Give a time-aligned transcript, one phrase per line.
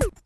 [0.00, 0.10] you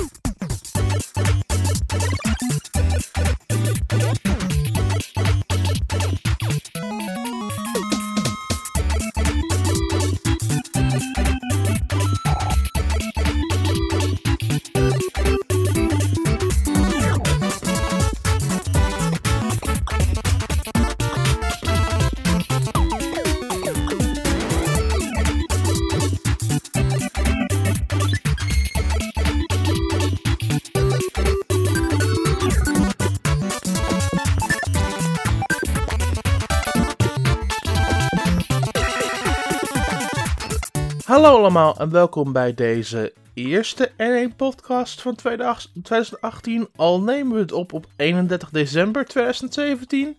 [41.19, 46.69] Hallo allemaal en welkom bij deze eerste N1 podcast van 2018.
[46.77, 50.17] Al nemen we het op op 31 december 2017.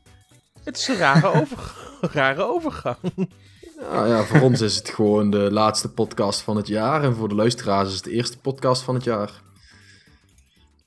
[0.63, 1.75] Het is een rare, over...
[2.01, 2.97] rare overgang.
[3.75, 7.03] Nou ja, voor ons is het gewoon de laatste podcast van het jaar.
[7.03, 9.41] En voor de luisteraars is het de eerste podcast van het jaar.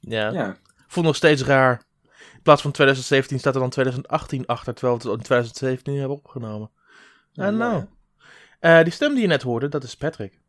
[0.00, 0.56] Ja, Ja,
[0.88, 1.82] voelt nog steeds raar.
[2.34, 6.16] In plaats van 2017 staat er dan 2018 achter, terwijl we het in 2017 hebben
[6.16, 6.70] opgenomen.
[7.34, 7.50] En Ja.
[7.50, 7.84] nou,
[8.62, 10.40] eh, die stem die je net hoorde, dat is Patrick.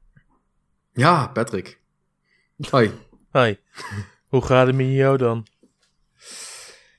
[0.93, 1.81] Ja, Patrick.
[2.69, 2.91] Hoi.
[3.29, 3.59] Hoi,
[4.31, 5.47] hoe gaat het met jou dan?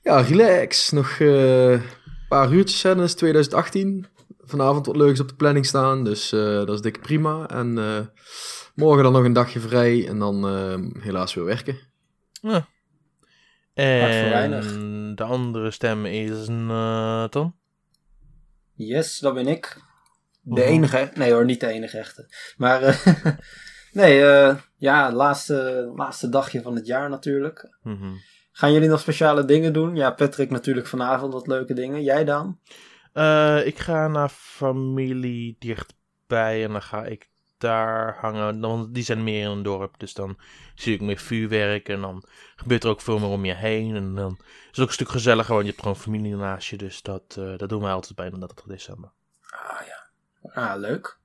[0.02, 0.90] Ja, relax.
[0.90, 1.82] Nog eh, een
[2.28, 4.06] paar uurtjes hè, dan is het 2018.
[4.46, 7.48] Vanavond wat leuks op de planning staan, dus eh, dat is dik prima.
[7.48, 8.00] En eh,
[8.74, 11.78] morgen dan nog een dagje vrij en dan eh, helaas weer werken.
[12.32, 12.66] Ja.
[13.74, 17.54] En de andere stem is Nathan.
[18.74, 19.76] yes, dat ben ik.
[20.46, 20.68] De Mhm.
[20.70, 22.26] enige, nee hoor, niet de enige echte.
[22.56, 22.96] Maar eh,
[23.92, 27.76] nee, eh, ja, laatste, laatste dagje van het jaar natuurlijk.
[27.82, 28.12] Mhm.
[28.52, 29.96] Gaan jullie nog speciale dingen doen?
[29.96, 32.02] Ja, Patrick natuurlijk vanavond wat leuke dingen.
[32.02, 32.58] Jij dan?
[33.12, 37.28] Eh, ik ga naar familie dichtbij en dan ga ik
[37.58, 38.60] daar hangen.
[38.60, 40.36] Want die zijn meer in een dorp, dus dan
[40.74, 42.24] zie ik meer vuurwerk en dan
[42.56, 43.96] gebeurt er ook veel meer om je heen.
[43.96, 46.76] En dan is het ook een stuk gezelliger, want je hebt gewoon familie naast je.
[46.76, 49.10] Dus dat, dat doen wij altijd bij 31 december.
[49.50, 49.93] Ah ja,
[50.52, 51.18] ah, leuk.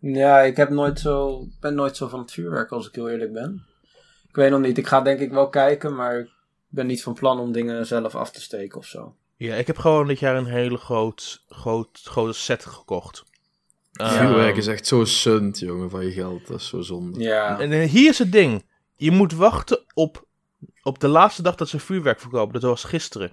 [0.00, 3.32] Ja, ik heb nooit zo, ben nooit zo van het vuurwerk als ik heel eerlijk
[3.32, 3.66] ben.
[4.28, 6.30] Ik weet nog niet, ik ga denk ik wel kijken, maar ik
[6.68, 9.14] ben niet van plan om dingen zelf af te steken of zo.
[9.36, 13.24] Ja, ik heb gewoon dit jaar een hele groot, groot, grote set gekocht.
[13.92, 16.46] Vuurwerk Ehm, is echt zo sunt, jongen, van je geld.
[16.46, 17.20] Dat is zo zonde.
[17.20, 18.64] Ja, En eh, hier is het ding.
[18.96, 20.26] Je moet wachten op,
[20.82, 22.52] op de laatste dag dat ze vuurwerk verkopen.
[22.52, 23.32] Dat was gisteren.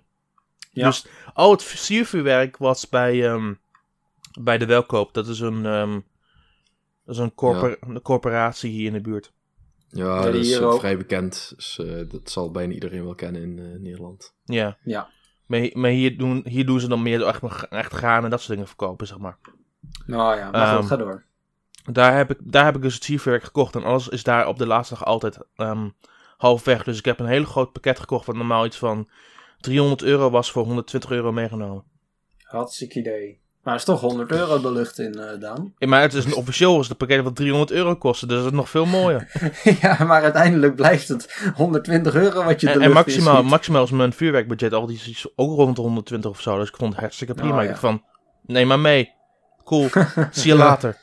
[0.71, 0.87] Ja.
[0.87, 3.53] Dus al het siervuurwerk was bij, ehm,
[4.41, 5.13] bij de Welkoop.
[5.13, 5.99] Dat is een, ehm,
[7.05, 9.33] dat is een, corpor- een corporatie hier in de buurt.
[9.87, 10.79] Ja, Ja, dat die is eh, ook.
[10.79, 11.53] vrij bekend.
[11.55, 14.35] Dus eh, dat zal bijna iedereen wel kennen in eh, Nederland.
[14.43, 14.77] Ja.
[14.83, 15.09] ja.
[15.45, 18.51] Maar, maar hier, doen, hier doen ze dan meer echt, echt gaan en dat soort
[18.51, 19.37] dingen verkopen, zeg maar.
[20.05, 21.25] Nou ja, maar Ehm, goed, ga door.
[21.91, 23.75] Daar heb, ik, daar heb ik dus het siervuurwerk gekocht.
[23.75, 25.89] En alles is daar op de laatste dag altijd ehm,
[26.37, 26.83] half weg.
[26.83, 28.25] Dus ik heb een heel groot pakket gekocht.
[28.25, 29.09] Wat normaal iets van
[29.57, 31.83] 300 euro was voor 120 euro meegenomen.
[32.43, 33.41] Hartstikke idee.
[33.63, 35.73] Maar het is toch 100 euro de lucht in, eh Daan.
[35.77, 38.25] Ja, maar het is een, officieel is het pakket wat 300 euro kostte.
[38.25, 39.31] Dus dat is nog veel mooier.
[39.81, 43.51] ja, maar uiteindelijk blijft het 120 euro wat je de en, lucht en maximaal, inschiet.
[43.51, 46.57] maximaal is mijn vuurwerkbudget altijd iets ook rond de 120 of zo.
[46.59, 47.55] Dus ik vond het hartstikke prima.
[47.55, 47.67] Oh, Ik ja.
[47.69, 48.03] dacht van,
[48.45, 49.11] neem maar mee.
[49.63, 49.89] Cool.
[50.31, 50.97] Zie je later.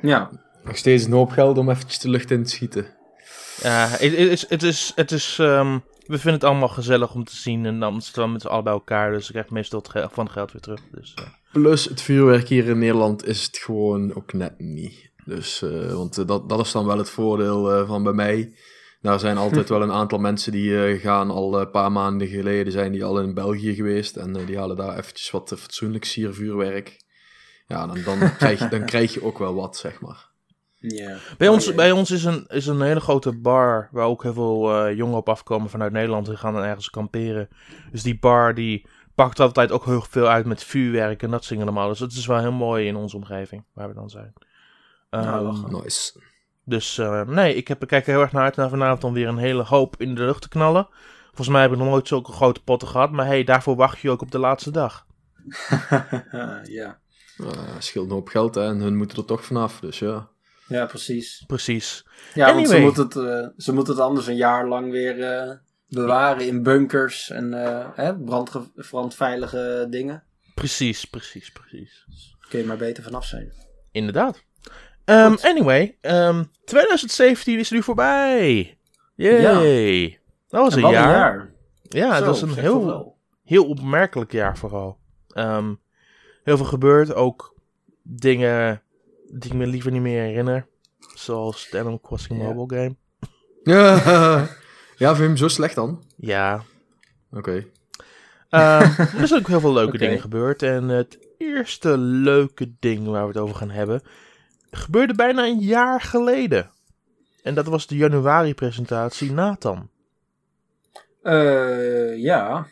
[0.00, 0.30] Ja,
[0.64, 2.86] Nog steeds een hoop geld om eventjes de lucht in te schieten.
[3.62, 7.36] Ja, het is, het is, het is ehm, we vinden het allemaal gezellig om te
[7.36, 7.66] zien.
[7.66, 9.12] En dan zitten we met z'n allen bij elkaar.
[9.12, 10.80] Dus ik krijg meestal het van het geld weer terug.
[10.92, 11.24] Dus, eh.
[11.56, 15.10] Plus het vuurwerk hier in Nederland is het gewoon ook net niet.
[15.24, 18.54] Dus, eh, want eh, dat, dat is dan wel het voordeel eh, van bij mij.
[19.00, 22.72] Daar zijn altijd wel een aantal mensen die eh, gaan al een paar maanden geleden
[22.72, 24.16] zijn die al in België geweest.
[24.16, 27.04] En die halen daar eventjes wat fatsoenlijk siervuurwerk.
[27.66, 30.28] Ja, dan, dan, krijg je, dan krijg je ook wel wat, zeg maar.
[30.78, 31.18] ja.
[31.38, 34.34] Bij ons, Oh, bij ons is, een, is een hele grote bar waar ook heel
[34.34, 36.26] veel eh, jongeren op afkomen vanuit Nederland.
[36.26, 37.48] Die gaan dan ergens kamperen.
[37.92, 41.62] Dus die bar die pakt altijd ook heel veel uit met vuurwerk en dat zingen
[41.62, 41.88] allemaal.
[41.88, 44.32] Dus het is wel heel mooi in onze omgeving waar we dan zijn.
[45.10, 45.72] Nou, lachen.
[45.72, 46.20] Nice.
[46.64, 49.12] dus eh, nee, ik, heb, ik kijk er heel erg naar uit naar vanavond om
[49.12, 50.88] weer een hele hoop in de lucht te knallen.
[51.26, 53.10] Volgens mij heb ik nog nooit zulke grote potten gehad.
[53.10, 55.06] Maar hey, daarvoor wacht je ook op de laatste dag.
[56.78, 56.98] ja.
[57.36, 57.48] Uh,
[57.78, 59.80] scheelt een hoop geld hè, en hun moeten er toch vanaf.
[59.80, 60.28] Dus ja.
[60.68, 61.44] ja, precies.
[61.46, 62.06] Precies.
[62.34, 65.56] Ja, want ze moeten, het, eh, ze moeten het anders een jaar lang weer eh,
[65.88, 70.22] bewaren in bunkers en eh, hè, brandge- brandveilige dingen.
[70.54, 72.06] Precies, precies, precies.
[72.48, 73.52] Kun je maar beter vanaf zijn.
[73.92, 74.44] Inderdaad.
[75.04, 78.78] Ehm, anyway, ehm, 2017 is nu voorbij.
[79.14, 80.20] Yay.
[80.48, 81.04] Dat was En een jaar.
[81.04, 81.52] een jaar.
[81.82, 84.98] Ja, Zo, dat was een heel, heel opmerkelijk jaar vooral.
[85.28, 85.74] Ehm,
[86.44, 87.14] heel veel gebeurd.
[87.14, 87.54] Ook
[88.02, 88.82] dingen
[89.32, 90.66] die ik me liever niet meer herinner.
[91.14, 92.52] Zoals de Animal Crossing Ja.
[92.52, 92.96] mobile game.
[93.62, 93.94] Ja,
[94.96, 96.02] ja vind je hem zo slecht dan?
[96.16, 96.62] Ja.
[97.32, 97.64] Oké.
[98.48, 100.62] Ehm, er zijn ook heel veel leuke dingen gebeurd.
[100.62, 104.02] En het eerste leuke ding waar we het over gaan hebben,
[104.70, 106.70] gebeurde bijna een jaar geleden.
[107.42, 109.88] En dat was de januari-presentatie Nathan.
[111.22, 112.66] Eh, ja,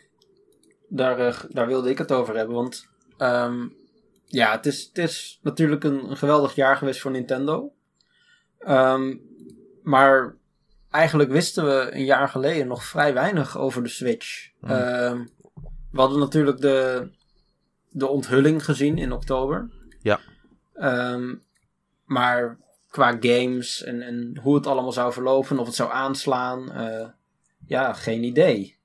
[0.87, 2.55] daar, eh, daar wilde ik het over hebben.
[2.55, 2.87] Want
[3.17, 3.67] ehm,
[4.25, 7.73] ja, het is, het is natuurlijk een, een geweldig jaar geweest voor Nintendo.
[8.59, 9.15] Ehm,
[9.83, 10.35] maar
[10.95, 14.49] eigenlijk wisten we een jaar geleden nog vrij weinig over de Switch.
[14.59, 14.69] Hmm.
[14.69, 15.25] Ehm,
[15.91, 17.09] we hadden natuurlijk de,
[17.89, 19.69] de onthulling gezien in oktober.
[20.01, 20.19] Ja.
[20.73, 21.35] Ehm,
[22.05, 22.57] maar
[22.89, 27.07] qua games en, en hoe het allemaal zou verlopen, of het zou aanslaan, eh,
[27.67, 28.77] ja, geen idee.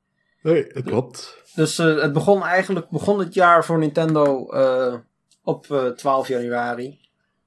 [0.42, 1.42] Nee, dat klopt.
[1.54, 4.94] Dus eh, het begon eigenlijk begon het jaar voor Nintendo eh,
[5.42, 7.00] op eh, 12 januari.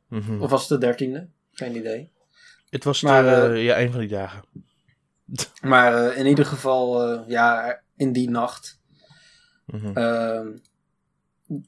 [0.07, 0.41] Mhm.
[0.41, 1.31] Of was het de 13e?
[1.51, 2.11] Geen idee.
[2.73, 4.43] Het was Maar, de, eh, ja, een van die dagen.
[5.61, 8.79] Maar eh, in ieder geval, eh, ja, in die nacht.
[9.65, 9.97] Mhm.
[9.97, 10.47] Ehm,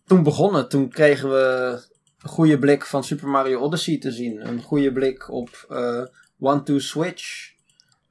[0.06, 0.70] toen begon het.
[0.70, 1.72] Toen kregen we
[2.22, 4.48] een goede blik van Super Mario Odyssey te zien.
[4.48, 6.02] Een goede blik op eh
[6.40, 7.54] One to Switch.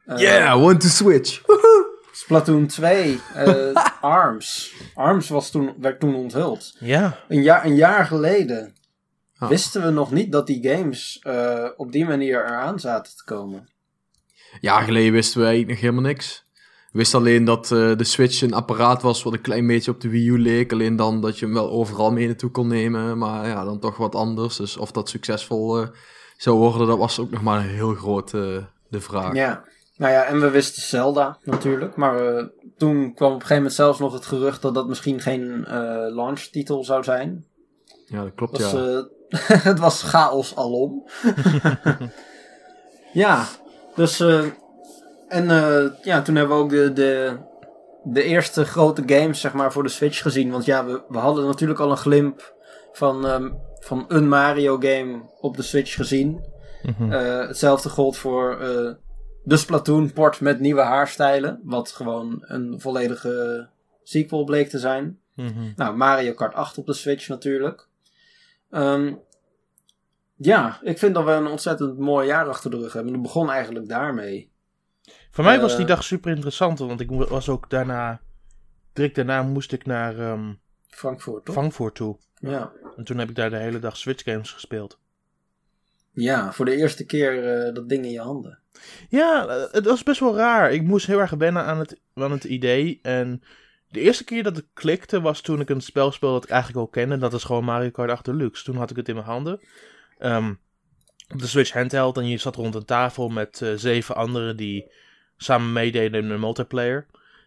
[0.07, 1.43] Eh, Yeah, one to switch.
[2.13, 3.21] Splatoon 2.
[3.35, 4.75] eh, Arms.
[4.95, 6.77] Arms was toen, werd toen onthuld.
[6.81, 8.75] Ja, Een jaar, een jaar geleden
[9.39, 9.49] Ah.
[9.49, 13.69] wisten we nog niet dat die games eh, op die manier eraan zaten te komen.
[14.61, 16.45] jaar geleden wisten we eigenlijk nog helemaal niks.
[16.95, 20.01] We wisten alleen dat eh, de Switch een apparaat was wat een klein beetje op
[20.01, 20.73] de Wii U leek.
[20.73, 23.19] Alleen dan dat je hem wel overal mee naartoe kon nemen.
[23.19, 24.57] Maar ja, dan toch wat anders.
[24.57, 25.89] Dus of dat succesvol eh,
[26.37, 28.57] zou worden, dat was ook nog maar een heel groot eh,
[28.89, 29.35] de vraag.
[29.35, 29.65] Ja.
[29.97, 31.97] Nou ja, en we wisten Zelda natuurlijk.
[31.97, 35.65] Maar toen kwam op een gegeven moment zelfs nog het gerucht dat dat misschien geen
[35.65, 37.45] eh launchtitel zou zijn.
[38.07, 39.09] Ja, dat klopt, Was, ja.
[39.71, 41.09] het was chaos alom.
[43.13, 43.47] ja,
[43.95, 44.21] dus.
[44.21, 44.45] eh,
[45.35, 47.37] en eh, ja, toen hebben we ook de, de,
[48.03, 50.51] de eerste grote games zeg maar, voor de Switch gezien.
[50.51, 52.55] Want ja, we, we hadden natuurlijk al een glimp
[52.93, 56.45] van, ehm, van een Mario game op de Switch gezien.
[56.83, 57.13] Mhm.
[57.13, 58.93] Eh, hetzelfde gold voor eh,
[59.43, 61.61] de Splatoon port met nieuwe haarstijlen.
[61.63, 63.69] Wat gewoon een volledige
[64.03, 65.19] sequel bleek te zijn.
[65.35, 65.73] Mhm.
[65.77, 67.89] Nou, Mario Kart 8 op de Switch natuurlijk.
[68.75, 69.15] Ehm,
[70.37, 73.13] ja, ik vind dat we een ontzettend mooi jaar achter de rug hebben.
[73.13, 74.53] Het begon eigenlijk daarmee.
[75.31, 78.21] Voor mij was die Eh, dag super interessant, want ik was ook daarna,
[78.93, 80.53] direct daarna moest ik naar ehm
[80.89, 81.55] Frankfurt, toch?
[81.55, 82.19] Frankfurt toe.
[82.35, 82.73] Ja.
[82.97, 84.99] En toen heb ik daar de hele dag Switch games gespeeld.
[86.13, 88.59] ja, voor de eerste keer eh, dat ding in je handen.
[89.09, 90.73] Ja, eh, het was best wel raar.
[90.73, 92.99] Ik moest heel erg wennen aan het, aan het idee.
[93.03, 93.43] En
[93.95, 96.81] de eerste keer dat het klikte was toen ik een spel speelde dat ik eigenlijk
[96.81, 97.19] al kende.
[97.19, 98.65] Dat is gewoon Mario Kart 8 Deluxe.
[98.65, 99.61] Toen had ik het in mijn handen.
[100.19, 100.55] Ehm,
[101.33, 104.91] op de Switch handheld en je zat rond een tafel met eh, zeven anderen die
[105.37, 107.07] samen meededen in de multiplayer.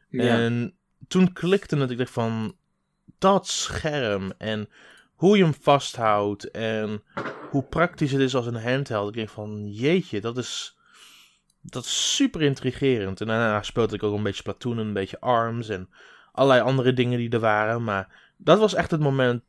[0.09, 0.37] Ja.
[0.37, 0.73] En
[1.07, 2.55] toen klikte het, ik dacht van,
[3.17, 4.69] dat scherm en
[5.15, 7.03] hoe je hem vasthoudt en
[7.49, 9.07] hoe praktisch het is als een handheld.
[9.07, 10.77] Ik denk van, jeetje, dat is,
[11.61, 13.21] dat is super intrigerend.
[13.21, 15.89] En daarna speelde ik ook een beetje Splatoon, en een beetje ARMS en
[16.37, 17.83] allerlei andere dingen die er waren.
[17.83, 19.43] Maar dat was echt het moment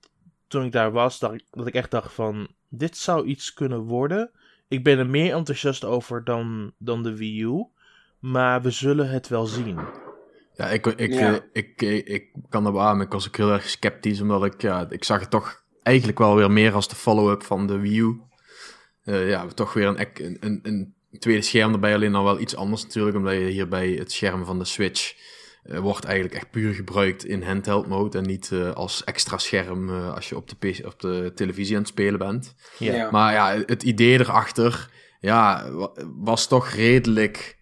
[0.49, 3.81] toen ik daar was, dat ik, dat ik echt dacht van, dit zou iets kunnen
[3.81, 4.31] worden.
[4.69, 7.67] Ik ben er meer enthousiast over dan, dan de Wii U.
[8.19, 9.79] Maar we zullen het wel zien.
[10.57, 11.33] Ja, ik, ik, Ja.
[11.35, 13.07] eh, ik, ik, ik kan er beamen.
[13.07, 16.37] Ik was ook heel erg sceptisch, omdat ik, ja, ik zag het toch eigenlijk wel
[16.37, 18.21] weer meer als de follow-up van de Wii U.
[19.03, 22.57] Eh, ja, toch weer een, een, een, een tweede scherm erbij, alleen dan wel iets
[22.57, 25.21] anders natuurlijk, omdat je hier bij het scherm van de Switch eh,
[25.63, 30.15] wordt eigenlijk echt puur gebruikt in handheld mode en niet eh, als extra scherm eh,
[30.15, 32.55] als je op de, PC op de televisie aan het spelen bent.
[32.79, 33.11] Ja.
[33.11, 37.57] Maar ja, het idee erachter, ja, wa- was toch redelijk,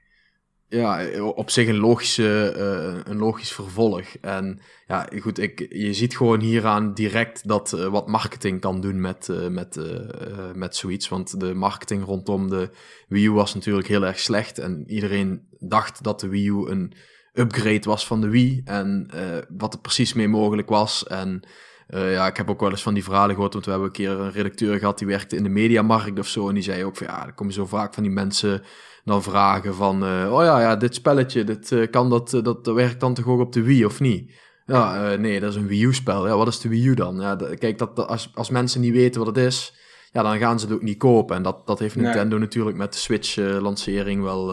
[0.69, 4.05] ja, op zich een, logische, eh, een logisch vervolg.
[4.21, 9.01] En ja, goed, ik, je ziet gewoon hieraan direct dat eh, wat marketing kan doen
[9.01, 11.09] met, eh, met, eh, eh, met zoiets.
[11.09, 12.71] Want de marketing rondom de
[13.09, 14.59] Wii U was natuurlijk heel erg slecht.
[14.59, 16.93] En iedereen dacht dat de Wii U een
[17.39, 18.61] upgrade was van de Wii.
[18.65, 21.07] En eh, wat er precies mee mogelijk was.
[21.07, 21.41] En
[21.87, 23.95] eh, ja, ik heb ook wel eens van die verhalen gehoord, want we hebben een
[23.95, 26.49] keer een redacteur gehad die werkte in de mediamarkt of zo.
[26.49, 28.63] En die zei ook van ja, er komen zo vaak van die mensen
[29.05, 33.15] dan vragen van, eh, oh ja, ja, dit spelletje, dit, kan dat, dat, werkt dan
[33.15, 34.33] toch ook op de Wii of niet?
[34.67, 36.27] Ja, nee, dat is een Wii U-spel.
[36.27, 37.21] Ja, wat is de Wii U dan?
[37.21, 39.75] Ja, kijk, dat, als, als mensen niet weten wat het is,
[40.13, 41.37] ja, dan gaan ze het ook niet kopen.
[41.37, 42.05] En dat, dat heeft Nee.
[42.05, 44.53] Nintendo natuurlijk met de Switch-lancering wel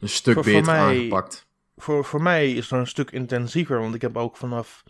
[0.00, 1.46] een stuk Voor- voor beter mij- aangepakt.
[1.82, 3.80] Voor, voor mij is het een stuk intensiever.
[3.80, 4.84] Want ik heb ook vanaf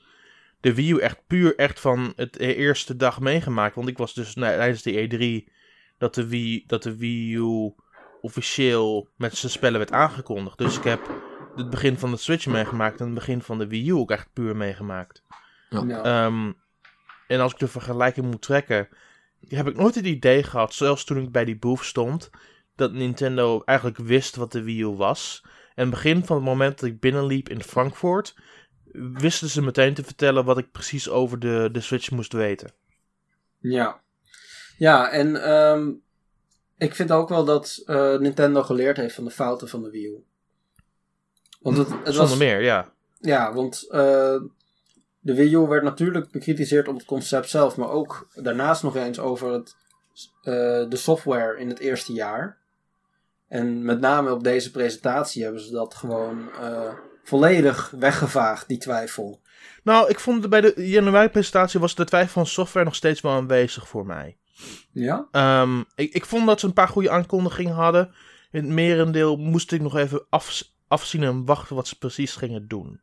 [0.60, 3.74] de Wii U echt puur echt van het e- eerste dag meegemaakt.
[3.74, 5.08] Want ik was dus nou, tijdens de
[5.46, 5.52] E3
[5.98, 7.74] dat de Wii, dat de Wii U
[8.20, 10.58] officieel met zijn spellen werd aangekondigd.
[10.58, 11.10] Dus ik heb
[11.56, 14.32] het begin van de Switch meegemaakt en het begin van de Wii U ook echt
[14.32, 15.22] puur meegemaakt.
[15.68, 15.84] Ja.
[15.86, 16.02] Ja.
[16.02, 16.52] Ehm,
[17.26, 18.88] en als ik de vergelijking moet trekken,
[19.48, 22.30] heb ik nooit het idee gehad, zelfs toen ik bij die booth stond,
[22.78, 25.44] dat Nintendo eigenlijk wist wat de Wii U was.
[25.74, 28.34] En begin van het moment dat ik binnenliep in Frankfurt,
[28.92, 32.72] wisten ze meteen te vertellen wat ik precies over de, de Switch moest weten.
[33.58, 34.00] Ja,
[34.76, 35.90] ja en ehm,
[36.76, 40.06] ik vind ook wel dat eh, Nintendo geleerd heeft van de fouten van de Wii
[40.06, 40.24] U.
[41.60, 42.92] Want het, het Zonder was, meer, ja.
[43.20, 44.40] Ja, want eh,
[45.20, 49.18] de Wii U werd natuurlijk bekritiseerd op het concept zelf, maar ook daarnaast nog eens
[49.18, 49.76] over het,
[50.42, 52.58] eh, de software in het eerste jaar.
[53.48, 56.92] En met name op deze presentatie hebben ze dat gewoon eh,
[57.24, 59.40] volledig weggevaagd, die twijfel.
[59.82, 63.88] Nou, ik vond bij de januari-presentatie was de twijfel van software nog steeds wel aanwezig
[63.88, 64.36] voor mij.
[64.92, 65.28] Ja?
[65.30, 68.14] Ehm, ik, ik vond dat ze een paar goede aankondigingen hadden.
[68.50, 72.68] In het merendeel moest ik nog even af, afzien en wachten wat ze precies gingen
[72.68, 73.00] doen.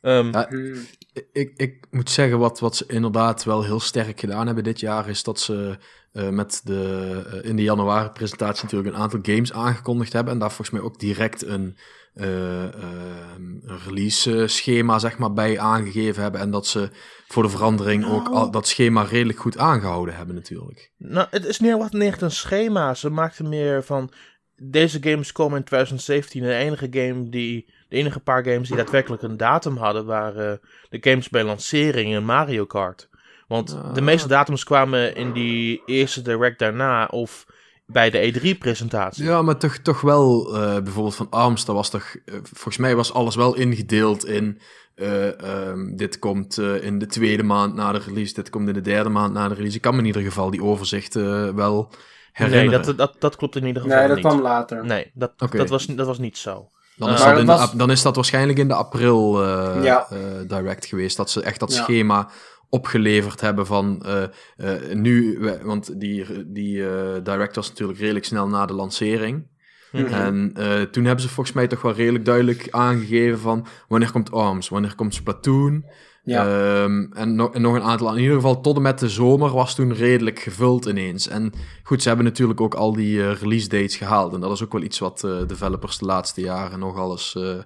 [0.00, 0.86] Ehm, Ja, Hmm.
[1.32, 5.08] Ik, ik moet zeggen, wat, wat ze inderdaad wel heel sterk gedaan hebben dit jaar,
[5.08, 5.78] is dat ze
[6.12, 10.32] eh, met de, eh, in de januari-presentatie natuurlijk een aantal games aangekondigd hebben.
[10.32, 11.76] En daar volgens mij ook direct een,
[12.14, 16.40] eh, een release-schema zeg maar, bij aangegeven hebben.
[16.40, 16.90] En dat ze
[17.26, 18.34] voor de verandering ook Nou.
[18.34, 20.92] al, dat schema redelijk goed aangehouden hebben natuurlijk.
[20.96, 22.94] Nou, het is niet wat niet een schema.
[22.94, 24.12] Ze maakten meer van.
[24.56, 26.42] Deze games komen in 2017.
[26.42, 27.72] De enige game die.
[27.88, 30.04] De enige paar games die daadwerkelijk een datum hadden.
[30.04, 33.08] waren de games bij lancering in Mario Kart.
[33.52, 37.06] Want de meeste datums kwamen in die eerste direct daarna.
[37.06, 37.46] Of
[37.86, 39.24] bij de E3-presentatie.
[39.24, 42.96] Ja, maar toch, toch wel, eh, bijvoorbeeld van ARMS, dat was toch, eh, volgens mij
[42.96, 44.60] was alles wel ingedeeld in,
[44.94, 48.74] eh, ehm, dit komt eh, in de tweede maand na de release, dit komt in
[48.74, 49.76] de derde maand na de release.
[49.76, 52.82] Ik kan me in ieder geval die overzichten wel nee, herinneren.
[52.82, 54.26] dat, dat, dat klopt in ieder geval Nee, dat niet.
[54.26, 54.84] kwam later.
[54.84, 56.70] Nee, dat, dat, was, dat was niet zo.
[56.96, 59.44] dan, is dat de dan is dat waarschijnlijk in de april
[59.82, 60.06] Ja.
[60.46, 61.82] direct geweest, dat ze echt dat Ja.
[61.82, 62.28] schema
[62.74, 64.22] opgeleverd hebben van eh,
[64.56, 69.46] eh, nu, want die, die eh, direct was natuurlijk redelijk snel na de lancering.
[69.92, 70.04] Mhm.
[70.06, 74.32] En eh, toen hebben ze volgens mij toch wel redelijk duidelijk aangegeven van wanneer komt
[74.32, 75.84] ARMS, wanneer komt Splatoon.
[76.24, 76.46] Ja.
[76.46, 79.50] Ehm, en, nog, en nog een aantal, in ieder geval tot en met de zomer
[79.50, 81.28] was toen redelijk gevuld ineens.
[81.28, 84.34] En goed, ze hebben natuurlijk ook al die eh, release dates gehaald.
[84.34, 87.58] En dat is ook wel iets wat eh, developers de laatste jaren nog alles eh,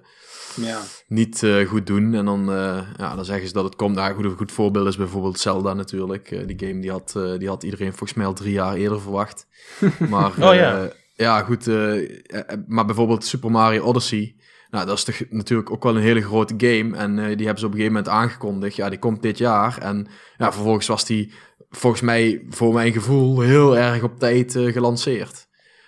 [0.65, 0.81] ja.
[1.07, 2.13] niet eh, goed doen.
[2.13, 3.95] En dan, eh, ja, dan zeggen ze dat het komt.
[3.95, 6.29] Nou, goed, een goed voorbeeld is bijvoorbeeld Zelda natuurlijk.
[6.47, 9.47] Die game die had, die had iedereen volgens mij al drie jaar eerder verwacht.
[10.09, 10.89] Maar, Oh, ja.
[11.17, 11.67] Eh, ja, goed.
[11.67, 12.03] eh,
[12.39, 14.35] eh, maar bijvoorbeeld Super Mario Odyssey.
[14.69, 16.95] Nou, dat is toch natuurlijk ook wel een hele grote game.
[16.97, 18.75] En eh, die hebben ze op een gegeven moment aangekondigd.
[18.75, 19.77] Ja, die komt dit jaar.
[19.77, 20.07] En
[20.37, 21.33] ja, vervolgens was die,
[21.69, 25.45] volgens mij, voor mijn gevoel, heel erg op tijd eh, gelanceerd.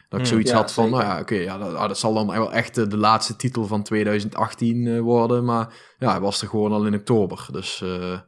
[0.10, 0.36] Dat ik Hmm.
[0.36, 1.00] zoiets Ja, had van, zeker.
[1.00, 3.66] nou ja, oké, ja, dat, ah, dat zal dan wel echt eh, de laatste titel
[3.66, 5.46] van 2018 eh, worden.
[5.46, 7.48] Maar ja, hij was er gewoon al in oktober.
[7.52, 8.20] Dus eh,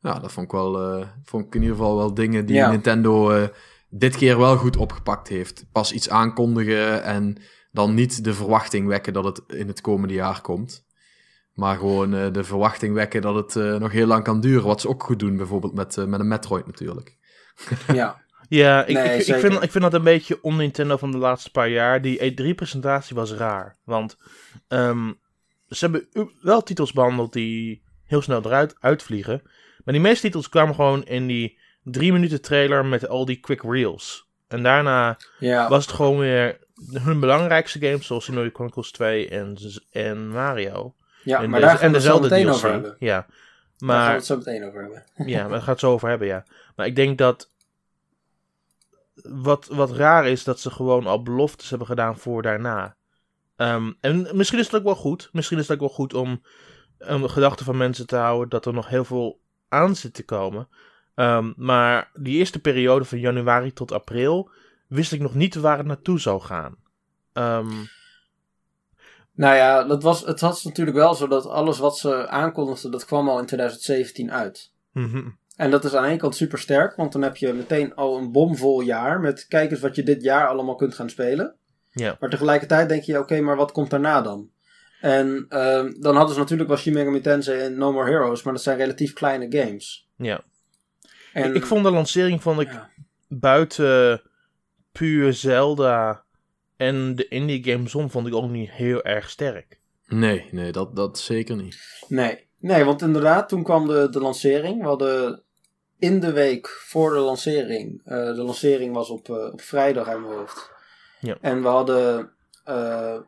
[0.00, 2.70] ja, dat vond ik wel, eh, vond ik in ieder geval wel dingen die Ja.
[2.70, 3.42] Nintendo eh,
[3.94, 5.66] dit keer wel goed opgepakt heeft.
[5.72, 7.36] Pas iets aankondigen en
[7.70, 10.84] dan niet de verwachting wekken dat het in het komende jaar komt.
[11.54, 14.66] Maar gewoon eh, de verwachting wekken dat het eh, nog heel lang kan duren.
[14.66, 17.16] Wat ze ook goed doen, bijvoorbeeld met, eh, met een Metroid natuurlijk.
[17.92, 18.20] ja.
[18.48, 21.50] Ja, ik, Nee, ik, vind, ik vind dat een beetje on Nintendo van de laatste
[21.50, 22.02] paar jaar.
[22.02, 23.78] Die E3-presentatie was raar.
[23.84, 24.16] Want
[24.68, 25.12] ehm,
[25.68, 29.40] ze hebben wel titels behandeld die heel snel eruit uitvliegen.
[29.84, 33.62] Maar die meeste titels kwamen gewoon in die drie minuten trailer met al die quick
[33.62, 34.26] reels.
[34.48, 35.68] En daarna ja.
[35.68, 36.58] was het gewoon weer
[36.92, 39.56] hun belangrijkste games, zoals Xenoblade Chronicles 2 en,
[39.90, 40.94] en Mario.
[41.24, 42.54] ja, en maar de- daar gaan en we het zo meteen DLC.
[42.54, 42.96] over hebben.
[42.98, 43.28] Ja, Daar gaan
[43.76, 45.04] we maar het zo meteen over hebben.
[45.34, 46.44] ja, we gaan het zo over hebben, ja.
[46.76, 47.50] Maar ik denk dat.
[49.22, 52.96] Wat, wat raar is dat ze gewoon al beloftes hebben gedaan voor daarna.
[53.56, 55.28] Ehm, en misschien is het ook wel goed.
[55.32, 56.42] Misschien is het ook wel goed om
[56.98, 60.68] een gedachte van mensen te houden dat er nog heel veel aan zit te komen.
[61.14, 64.50] Ehm, maar die eerste periode van januari tot april
[64.86, 66.76] wist ik nog niet waar het naartoe zou gaan.
[67.32, 67.70] Ehm,
[69.34, 73.04] Nou ja, dat was, het was natuurlijk wel zo dat alles wat ze aankondigden, dat
[73.04, 74.72] kwam al in 2017 uit.
[74.92, 75.28] mhm.
[75.56, 78.16] En dat is aan de ene kant super sterk, want dan heb je meteen al
[78.18, 81.54] een bomvol jaar met kijk eens wat je dit jaar allemaal kunt gaan spelen.
[81.90, 82.16] Ja.
[82.20, 84.50] Maar tegelijkertijd denk je, oké, maar wat komt daarna dan?
[85.00, 88.52] En ehm, dan hadden ze natuurlijk wel Shin Megami Tensei en No More Heroes, maar
[88.52, 90.08] dat zijn relatief kleine games.
[90.16, 90.44] ja.
[91.32, 92.90] En, Ik, ik vond de lancering vond ik ja.
[93.28, 94.22] buiten
[94.92, 96.24] puur Zelda
[96.76, 99.80] en de indie games om vond ik ook niet heel erg sterk.
[100.06, 102.04] Nee, nee, dat, dat zeker niet.
[102.08, 102.46] Nee.
[102.58, 104.80] nee, want inderdaad, toen kwam de, de lancering.
[104.80, 105.42] We hadden
[105.98, 110.20] in de week voor de lancering, eh, de lancering was op, eh, op vrijdag uit
[110.20, 110.70] mijn hoofd.
[111.20, 111.36] Ja.
[111.40, 112.32] En we hadden
[112.64, 113.18] eh,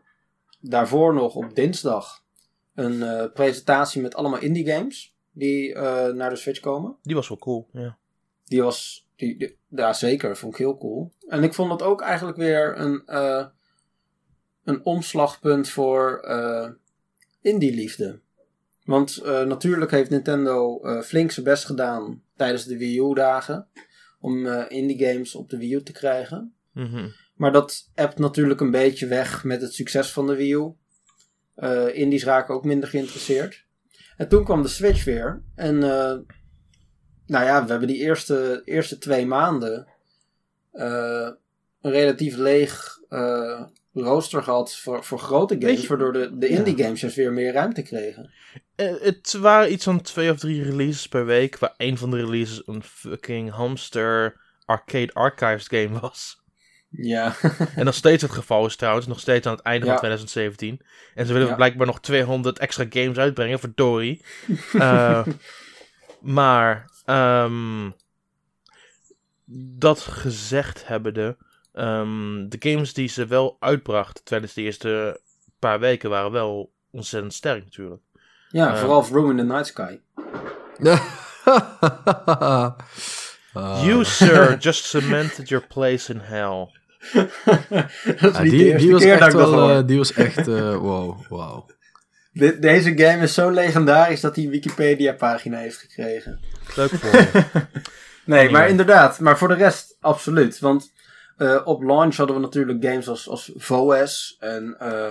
[0.60, 2.22] daarvoor nog op dinsdag
[2.74, 6.96] een eh, presentatie met allemaal indie games die eh, naar de Switch komen.
[7.02, 7.98] Die was wel cool, ja.
[8.44, 11.12] Die was, die, die- ja zeker, vond ik heel cool.
[11.28, 13.46] En ik vond dat ook eigenlijk weer een, eh,
[14.64, 16.70] een omslagpunt voor eh
[17.40, 18.20] indie-liefde.
[18.84, 23.68] Want natuurlijk heeft Nintendo flink zijn best gedaan tijdens de Wii U-dagen
[24.20, 26.54] om eh, indie games op de Wii U te krijgen.
[26.72, 27.08] Mhm.
[27.34, 30.72] Maar dat appt natuurlijk een beetje weg met het succes van de Wii U.
[31.92, 33.63] Indies raken ook minder geïnteresseerd.
[34.16, 35.42] En toen kwam de Switch weer.
[35.54, 36.16] En eh,
[37.26, 39.88] nou ja, we hebben die eerste, eerste twee maanden
[40.72, 41.28] eh,
[41.80, 45.80] een relatief leeg eh, rooster gehad voor, voor grote games.
[45.80, 46.56] Je- waardoor de, de Ja.
[46.58, 48.30] indie games juist weer meer ruimte kregen.
[48.76, 52.62] Het waren iets van twee of drie releases per week, waar een van de releases
[52.66, 56.42] een fucking hamster arcade archives game was.
[56.96, 57.34] Ja,
[57.76, 59.90] En nog steeds het geval is trouwens, nog steeds aan het einde Ja.
[59.92, 60.80] van 2017.
[61.14, 61.54] En ze willen Ja.
[61.54, 64.24] blijkbaar nog 200 extra games uitbrengen, verdorie.
[64.72, 65.26] Eh
[66.20, 67.90] maar, ehm,
[69.78, 71.36] dat gezegd hebbende,
[71.72, 75.20] ehm, de games die ze wel uitbracht tijdens de eerste
[75.58, 78.02] paar weken waren wel ontzettend sterk natuurlijk.
[78.48, 78.78] ja Eh.
[78.80, 79.98] vooral Room in the Night Sky.
[83.56, 83.84] Ah.
[83.84, 86.70] You, sir, just cemented your place in hell.
[88.20, 89.60] dat is Ja, niet de die, eerste die, was keer dat echt ik dat wel,
[89.60, 89.70] hoor.
[89.70, 91.68] eh, die was echt, eh, wow, wow.
[92.32, 96.40] De- deze game is zo legendarisch dat hij een Wikipedia-pagina heeft gekregen.
[96.76, 97.28] Leuk voor je.
[98.26, 99.20] Nee, maar inderdaad.
[99.20, 100.58] Maar voor de rest, absoluut.
[100.58, 100.92] Want
[101.36, 105.10] eh, op launch hadden we natuurlijk games als, als VOS en eh,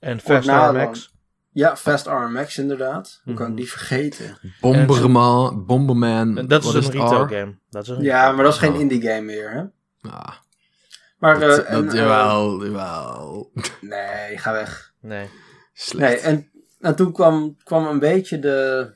[0.00, 1.12] En Fast RMX.
[1.52, 3.20] ja, Fast RMX inderdaad.
[3.24, 3.60] Hoe kan ik Mhm.
[3.60, 4.38] die vergeten?
[4.60, 7.28] Bomberman, Bomberman, Dat is een retail R?
[7.28, 7.54] game.
[7.70, 9.62] Dat is een Ja, retail maar dat is geen indie game meer, hè?
[10.02, 10.38] Ja,
[11.18, 13.50] Maar, dat, eh, en, dat, eh, jawel, jawel.
[13.80, 14.94] nee, ga weg.
[15.00, 15.28] Nee.
[15.72, 16.10] Slecht.
[16.10, 18.90] Nee, en, en toen kwam, kwam een beetje de,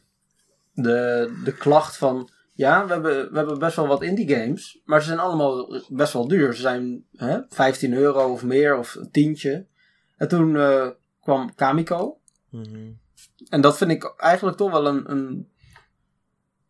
[0.72, 2.30] de, de klacht van...
[2.52, 6.12] Ja, we hebben, we hebben best wel wat indie games, maar ze zijn allemaal best
[6.12, 6.54] wel duur.
[6.54, 9.66] Ze zijn hè, 15 euro of meer, of een tientje.
[10.16, 10.88] En toen eh,
[11.20, 12.20] kwam Kamiko.
[12.50, 12.90] Mhm.
[13.48, 15.50] En dat vind ik eigenlijk toch wel een, een...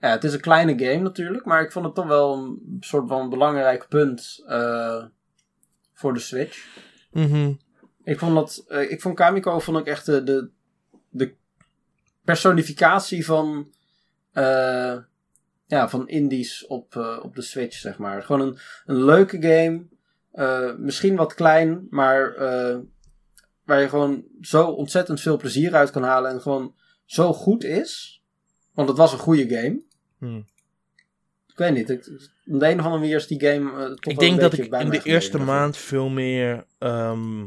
[0.00, 3.08] Ja, het is een kleine game natuurlijk, maar ik vond het toch wel een soort
[3.08, 5.04] van belangrijk punt eh,
[5.92, 6.66] voor de Switch.
[7.10, 7.52] Mhm.
[8.04, 10.50] Ik vond dat, eh, ik vond Kamiko vond ik echt de, de,
[11.08, 11.34] de
[12.24, 13.72] personificatie van,
[14.32, 14.96] eh,
[15.66, 18.22] ja, van indies op, op de Switch, zeg maar.
[18.22, 19.86] Gewoon een, een leuke game,
[20.78, 22.34] misschien wat klein, maar
[23.64, 28.22] waar je gewoon zo ontzettend veel plezier uit kan halen en gewoon zo goed is.
[28.72, 29.82] Want het was een goede game.
[30.18, 30.46] Hmm.
[31.48, 31.98] Ik weet niet, ik,
[32.46, 34.38] op de een of andere manier is die game eh, toch Ik wel denk een
[34.38, 37.46] dat ik in de eerste maand veel meer ehm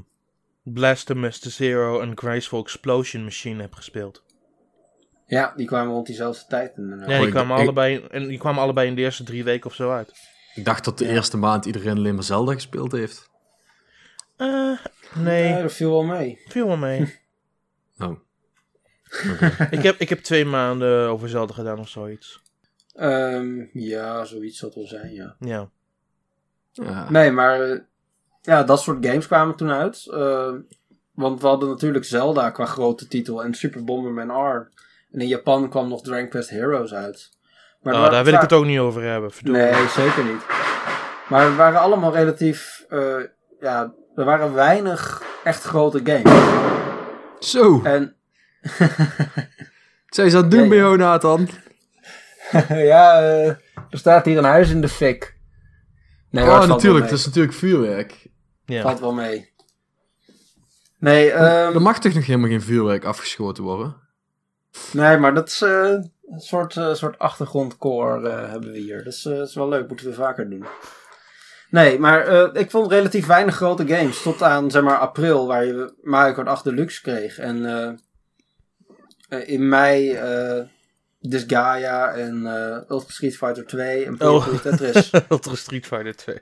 [0.64, 4.24] Blasphemous the Zero en Graceful Explosion Machine heb gespeeld.
[5.26, 6.78] Ja, die kwamen rond diezelfde tijd.
[6.78, 7.10] inderdaad.
[7.10, 9.76] Ja, die kwamen, ik- allebei, en die kwamen allebei in de eerste drie weken of
[9.76, 10.12] zo uit.
[10.56, 11.12] Ik dacht dat de Ja.
[11.12, 13.30] eerste maand iedereen alleen maar Zelda gespeeld heeft.
[14.38, 14.78] Eh,
[15.16, 16.40] nee, Nee, dat viel wel mee.
[16.48, 17.18] viel wel mee.
[18.00, 18.20] Oh.
[19.72, 22.42] ik, heb, ik heb twee maanden over Zelda gedaan of zoiets.
[23.00, 25.36] Ehm, ja, zoiets zal het wel zijn, ja.
[25.40, 25.70] Ja.
[26.72, 27.10] Ja.
[27.10, 27.80] Nee, maar eh,
[28.42, 30.08] ja, dat soort games kwamen toen uit.
[30.14, 30.52] Eh,
[31.14, 34.70] want we hadden natuurlijk Zelda qua grote titel en Super Bomberman R.
[35.12, 37.30] En in Japan kwam nog Dragon Quest Heroes uit.
[37.82, 39.32] Maar Oh, daar wil ik het ook niet over hebben.
[39.44, 40.46] Nee, zeker niet.
[41.30, 42.86] Maar het waren allemaal relatief...
[42.90, 43.16] eh,
[43.60, 46.48] ja, er waren weinig echt grote games.
[47.52, 48.16] Zo, En
[50.10, 50.70] zijn ze aan het doen Ja, ja.
[50.70, 51.48] bij jou, Nathan?
[52.94, 53.48] ja, eh,
[53.90, 55.38] er staat hier een huis in de fik.
[56.30, 58.28] Nee, oh, natuurlijk, het is natuurlijk vuurwerk.
[58.66, 58.82] Ja.
[58.82, 59.54] Valt wel mee.
[61.00, 63.96] Nee, ehm, Er mag toch nog helemaal geen vuurwerk afgeschoten worden?
[64.92, 65.90] Nee, maar dat is eh,
[66.30, 69.04] een soort, eh, soort achtergrondcore eh, hebben we hier.
[69.04, 70.66] Dat is, eh, dat is wel leuk, moeten we vaker doen.
[71.70, 74.22] Nee, maar eh, ik vond relatief weinig grote games.
[74.22, 77.38] Tot aan, zeg maar, april, waar je Mario Kart 8 Deluxe kreeg.
[77.38, 77.92] En eh,
[79.30, 80.62] eh, in mei eh
[81.22, 84.44] Disgaea en eh Ultra Street Fighter 2 en Oh.
[84.44, 85.12] Puyo Tetris.
[85.30, 86.40] Ultra Street Fighter 2.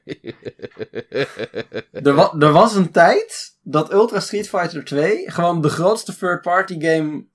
[1.91, 6.79] er, wa- er was een tijd dat Ultra Street Fighter 2 gewoon de grootste third-party
[6.79, 7.25] game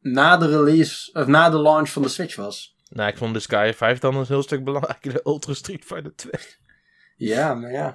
[0.00, 2.76] na de release, of na de launch van de Switch was.
[2.88, 6.32] nou, ik vond Sky 5 dan een heel stuk belangrijker dan Ultra Street Fighter 2.
[7.16, 7.94] Ja, maar ja.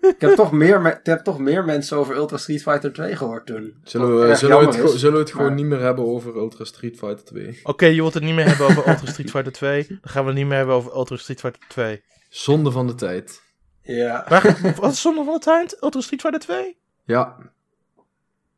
[0.00, 3.16] Ik, heb toch meer me- ik heb toch meer mensen over Ultra Street Fighter 2
[3.16, 3.74] gehoord toen.
[3.84, 6.64] Zullen we, zullen we het, is, zullen we het gewoon niet meer hebben over Ultra
[6.64, 7.60] Street Fighter 2?
[7.62, 9.86] Oké, je wilt het niet meer hebben over Ultra Street Fighter 2.
[9.88, 12.02] Dan gaan we het niet meer hebben over Ultra Street Fighter 2.
[12.28, 13.42] Zonde van de tijd.
[13.82, 14.24] Ja.
[14.28, 15.76] Waar, wat is Zonde van de Tijd?
[15.82, 16.76] Ultra Street Fighter 2?
[17.04, 17.36] Ja,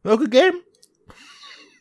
[0.02, 0.62] Welke game?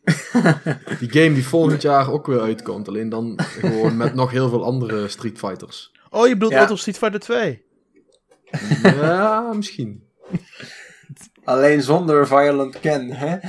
[0.99, 2.87] die game die volgend jaar ook weer uitkomt.
[2.87, 5.91] Alleen dan gewoon met nog heel veel andere Street Fighters.
[6.09, 6.61] Oh, je bedoelt Ja.
[6.61, 7.63] Ultra Street Fighter 2?
[8.83, 10.03] Ja, misschien.
[11.43, 13.37] Alleen zonder Violent Ken, hè?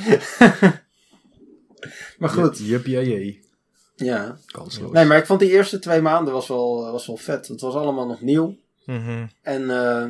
[2.18, 3.44] maar goed, Jip, ja, jee.
[3.94, 4.38] ja.
[4.46, 4.92] Kansloos.
[4.92, 7.48] Nee, maar ik vond die eerste twee maanden was wel, was wel vet.
[7.48, 8.56] Het was allemaal nog nieuw.
[8.86, 9.26] Mhm.
[9.42, 10.06] En eh,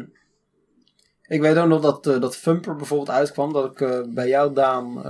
[1.27, 3.53] ik weet ook nog dat, eh, dat Fumper bijvoorbeeld uitkwam.
[3.53, 5.03] Dat ik eh, bij jou, Daan...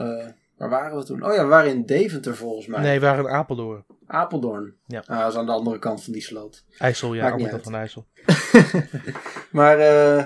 [0.56, 1.24] waar waren we toen?
[1.24, 2.80] Oh ja, we waren in Deventer volgens mij.
[2.82, 3.84] Nee, we waren in Apeldoorn.
[4.06, 4.74] Apeldoorn.
[4.86, 5.02] Ja.
[5.06, 6.64] Ah, dat is aan de andere kant van die sloot.
[6.78, 8.06] IJssel, ja, andere kant van IJssel.
[9.50, 10.24] Maar eh,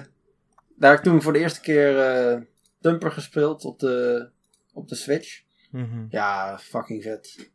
[0.77, 2.41] daar heb ik toen voor de eerste keer eh
[2.81, 4.29] Dumper gespeeld op de,
[4.73, 5.43] op de Switch.
[5.71, 6.05] Mhm.
[6.09, 7.51] Ja, fucking vet.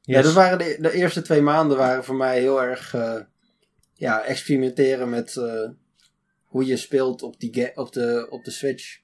[0.00, 3.20] Ja, dat waren de, de eerste twee maanden waren voor mij heel erg eh,
[3.92, 5.34] ja, experimenteren met
[6.44, 9.00] hoe je speelt op, die op, de, op de Switch.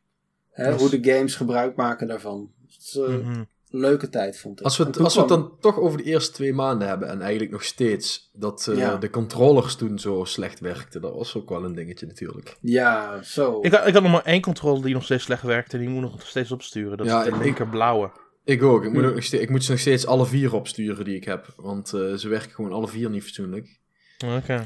[0.51, 0.81] Hè, Yes.
[0.81, 2.53] Hoe de games gebruik maken daarvan.
[2.85, 3.39] Het is eh, Mhm.
[3.71, 4.65] een leuke tijd, vond ik.
[4.65, 7.21] Als we, het, als we het dan toch over de eerste twee maanden hebben, en
[7.21, 8.97] eigenlijk nog steeds, dat eh, Ja.
[8.97, 12.57] de controllers toen zo slecht werkten, dat was ook wel een dingetje natuurlijk.
[12.61, 13.59] Ja, zo.
[13.63, 15.77] Ik, had, ik had nog maar één controle die nog steeds slecht werkte.
[15.77, 16.97] En die moet nog steeds opsturen.
[16.99, 18.11] Dat Ja, is de linkerblauwe.
[18.45, 18.85] Ik ook.
[18.85, 19.09] Ik moet, Hmm.
[19.09, 21.93] ook nog steeds, ik moet ze nog steeds alle vier opsturen die ik heb, want
[21.93, 23.81] eh, ze werken gewoon alle vier niet fatsoenlijk.
[24.19, 24.63] Oké.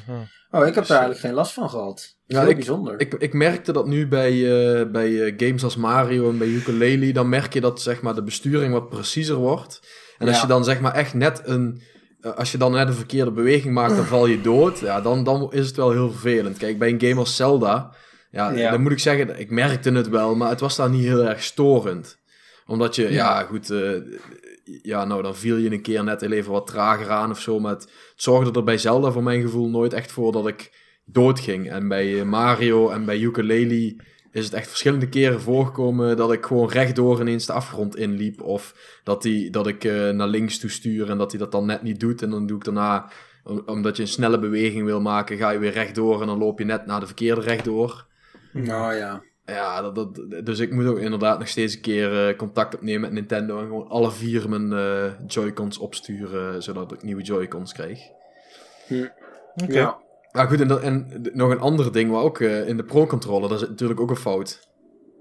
[0.51, 1.87] Oh, ik heb daar eigenlijk geen last van gehad.
[1.95, 3.01] Dat is Ja, heel ik- bijzonder.
[3.01, 7.13] Ik, ik merkte dat nu bij, eh, bij eh, games als Mario en bij Ukulele,
[7.13, 9.81] dan merk je dat zeg maar, de besturing wat preciezer wordt.
[10.19, 11.83] En als je dan zeg maar echt net een,
[12.21, 14.79] eh, als je dan net een verkeerde beweging maakt, dan val je dood.
[14.79, 16.57] Ja, dan, dan is het wel heel vervelend.
[16.57, 17.95] Kijk, bij een game als Zelda,
[18.31, 18.71] ja, Ja.
[18.71, 21.43] dan moet ik zeggen, ik merkte het wel, maar het was daar niet heel erg
[21.43, 22.19] storend.
[22.67, 23.43] Omdat je, ja, Ja.
[23.43, 23.91] goed, eh,
[24.83, 27.61] ja, nou, dan viel je een keer net even wat trager aan of zo.
[27.61, 31.70] Maar het, zorgde er bij Zelda voor mijn gevoel nooit echt voor dat ik doodging.
[31.70, 33.96] En bij eh, Mario en bij Ukulele
[34.31, 38.42] is het echt verschillende keren voorgekomen dat ik gewoon rechtdoor ineens de afgrond inliep.
[38.42, 41.66] Of dat, die, dat ik eh, naar links toe stuur en dat hij dat dan
[41.66, 42.22] net niet doet.
[42.22, 43.11] En dan doe ik daarna,
[43.44, 46.59] om- omdat je een snelle beweging wil maken, ga je weer rechtdoor en dan loop
[46.59, 48.07] je net naar de verkeerde rechtdoor.
[48.52, 49.22] Nou ja.
[49.49, 53.01] Ja, dat, dat, dus ik moet ook inderdaad nog steeds een keer eh, contact opnemen
[53.01, 57.99] met Nintendo en gewoon alle vier mijn eh, Joy-Cons opsturen, zodat ik nieuwe Joy-Cons krijg.
[59.55, 59.73] Oké.
[59.73, 59.99] Ja.
[60.33, 63.49] Nou goed, en, dat- en nog een ander ding, maar ook eh, in de Pro-controller,
[63.49, 64.69] daar zit natuurlijk ook een fout.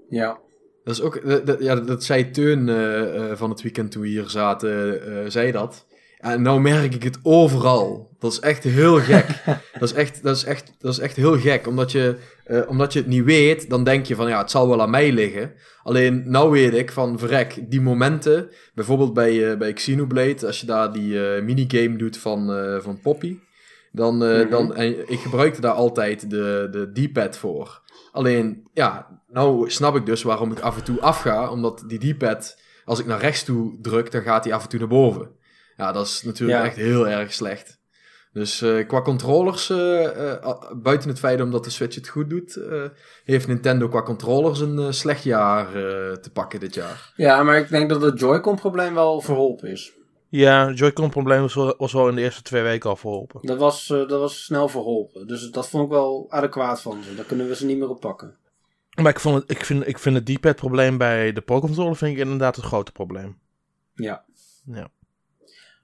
[0.08, 0.38] Ja.
[0.84, 4.02] Dat is ook, dat, dat- ja, dat zei Teun eh, eh, van het weekend toen
[4.02, 5.86] we hier zaten, eh, zei dat.
[6.18, 8.16] En nou merk ik het overal.
[8.18, 9.26] Dat is echt heel gek.
[9.78, 12.92] dat, is echt, dat, is echt, dat is echt heel gek, omdat je, eh, omdat
[12.92, 15.52] je het niet weet, dan denk je van ja, het zal wel aan mij liggen.
[15.82, 20.66] Alleen, nou weet ik van verrek, die momenten, bijvoorbeeld bij, eh bij Xenoblade, als je
[20.66, 22.46] daar die eh, minigame doet van,
[22.82, 23.38] van Poppy,
[23.92, 24.50] dan, Mhm.
[24.50, 27.80] dan en ik gebruikte daar altijd de, de D-pad voor.
[28.12, 32.58] Alleen, ja, nou snap ik dus waarom ik af en toe afga, omdat die D-pad,
[32.84, 35.36] als ik naar rechts toe druk, dan gaat hij af en toe naar boven.
[35.78, 36.64] Ja, dat is natuurlijk Ja.
[36.64, 37.76] echt heel erg slecht.
[38.32, 42.56] Dus eh, qua controllers, eh, eh, buiten het feit omdat de Switch het goed doet,
[42.56, 42.84] eh,
[43.24, 47.12] heeft Nintendo qua controllers een slecht jaar eh, te pakken dit jaar.
[47.16, 49.92] ja, maar ik denk dat het Joy-Con-probleem wel verholpen is.
[50.30, 53.40] Ja, Joy-Con probleem was wel, was wel in de eerste twee weken al verholpen.
[53.46, 55.26] Dat was, eh, dat was snel verholpen.
[55.26, 57.14] Dus dat vond ik wel adequaat van ze.
[57.14, 58.36] Daar kunnen we ze niet meer op pakken.
[59.02, 62.12] Maar ik, vond het, ik, vind, ik vind het D-pad probleem bij de Pro-controller vind
[62.16, 63.38] ik inderdaad het grote probleem.
[63.94, 64.24] Ja.
[64.72, 64.88] Ja.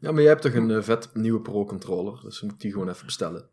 [0.05, 2.89] Ja, maar jij hebt toch een eh, vet nieuwe Pro-controller, dus we moeten die gewoon
[2.89, 3.49] even bestellen.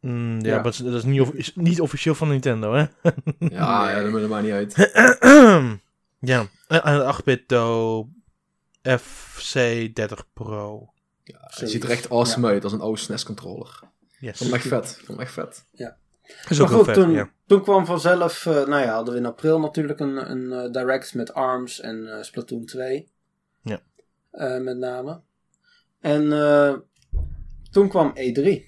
[0.00, 0.54] Mm, ja, Ja.
[0.54, 2.84] maar dat is, dat is niet, of- is niet officieel van Nintendo, hè?
[3.38, 4.74] Ja, ja dat maakt er maar niet uit.
[6.32, 8.08] ja, en en een 8-bit Do
[8.88, 10.90] FC30 Pro.
[11.24, 13.80] Het ziet er echt awesome uit als een oude SNES-controller.
[14.18, 14.38] Yes.
[14.38, 15.00] Vond echt vet.
[15.04, 15.64] Vond echt vet.
[15.72, 17.30] Is Maar ook goed, vet, toen, ja.
[17.46, 21.14] toen kwam vanzelf, eh, nou ja, hadden we in april natuurlijk een, een eh, direct
[21.14, 23.08] met ARMS en Splatoon 2.
[23.62, 23.80] Ja.
[24.30, 25.20] Eh, met name.
[26.06, 26.72] En eh,
[27.70, 28.62] toen kwam E3.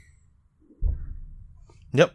[1.90, 2.10] Ja.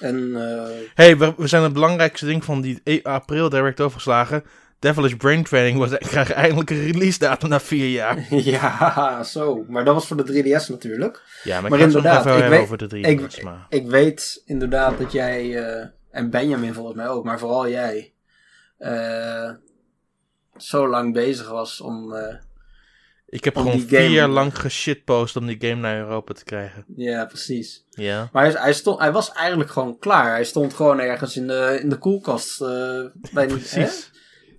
[0.00, 4.44] En eh, hey, we, we zijn het belangrijkste ding van die e- april direct overgeslagen.
[4.78, 8.34] Devilish Brain Training was, krijgt eindelijk een release datum na vier jaar.
[8.54, 9.64] ja, zo.
[9.68, 11.22] Maar dat was voor de 3DS natuurlijk.
[11.44, 13.66] Ja, maar, Maar ik inderdaad, ik weet- over de drie ik- minuten, maar...
[13.68, 18.12] Ik weet inderdaad dat jij, eh, en Benjamin volgens mij ook, maar vooral jij,
[20.56, 22.14] zo lang bezig was om,
[23.28, 26.44] Ik heb om gewoon vier game- jaar lang geshitpost om die game naar Europa te
[26.44, 26.84] krijgen.
[26.96, 27.84] ja precies.
[27.90, 28.28] Ja.
[28.32, 30.30] Maar hij, hij, stond, hij was eigenlijk gewoon klaar.
[30.30, 32.60] Hij stond gewoon ergens in de, in de koelkast.
[32.60, 32.68] eh
[33.32, 33.46] bij hè?
[33.46, 34.10] Precies.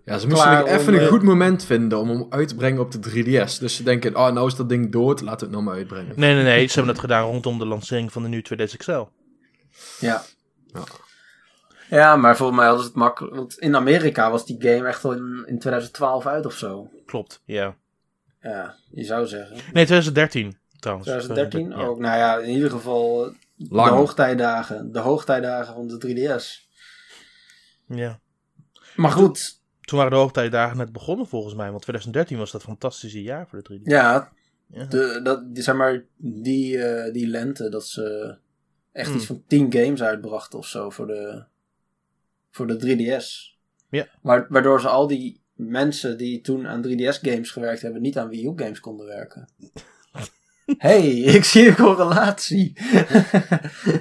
[0.06, 2.56] Ja, ze moesten Klaar even om, een eh, goed moment vinden om hem uit te
[2.56, 3.60] brengen op de 3DS.
[3.60, 6.14] Dus ze denken, oh, nou is dat ding dood, laten we het nou maar uitbrengen.
[6.20, 6.68] Nee, nee, nee.
[6.68, 8.92] Ze hebben dat gedaan rondom de lancering van de nieuwe 2DS XL.
[10.00, 10.24] Ja.
[10.74, 10.84] Ja.
[11.90, 13.36] Ja, maar volgens mij hadden ze het makkelijk.
[13.36, 16.90] Want in Amerika was die game echt al in, in 2012 uit of zo.
[17.06, 17.76] Klopt, ja.
[18.42, 19.56] Ja, je zou zeggen.
[19.56, 21.08] Nee, 2013 trouwens.
[21.08, 21.76] 2013 Ja.
[21.86, 22.00] ook.
[22.00, 23.34] Nou ja, in ieder geval eh,
[23.70, 23.90] Lang.
[23.90, 24.92] de hoogtijdagen.
[24.92, 26.68] De hoogtijdagen van de 3DS.
[27.88, 28.20] Ja.
[28.96, 33.22] Maar goed, Toen waren de hoogtijdagen net begonnen volgens mij, want 2013 was dat fantastische
[33.22, 33.82] jaar voor de 3D.
[33.84, 34.32] ja,
[34.68, 34.86] Ja.
[34.86, 38.38] de, dat, die, zeg maar, die, eh, die lente dat ze
[38.92, 39.18] echt Hmm.
[39.18, 41.44] iets van 10 games uitbrachten of zo voor de,
[42.52, 43.58] voor de 3DS.
[43.90, 44.08] Ja.
[44.22, 48.30] Wa- waardoor ze al die mensen die toen aan 3DS games gewerkt hebben, niet aan
[48.30, 49.48] Wii U games konden werken.
[50.78, 52.74] hey, ik zie een correlatie.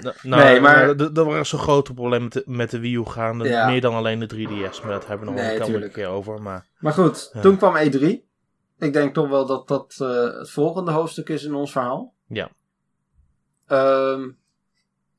[0.03, 3.05] Nou, nou, Nee, maar- dat was zo'n grote probleem met de, met de Wii U
[3.05, 3.49] gaande.
[3.49, 3.66] Ja.
[3.71, 6.42] Meer dan alleen de 3DS, maar dat hebben we nog Nee, wel een keer over.
[6.42, 7.40] Maar Maar goed, Ja.
[7.40, 8.25] toen kwam E3.
[8.79, 12.14] Ik denk toch wel dat dat eh, het volgende hoofdstuk is in ons verhaal.
[12.29, 12.51] Ja.
[13.66, 14.29] Ehm,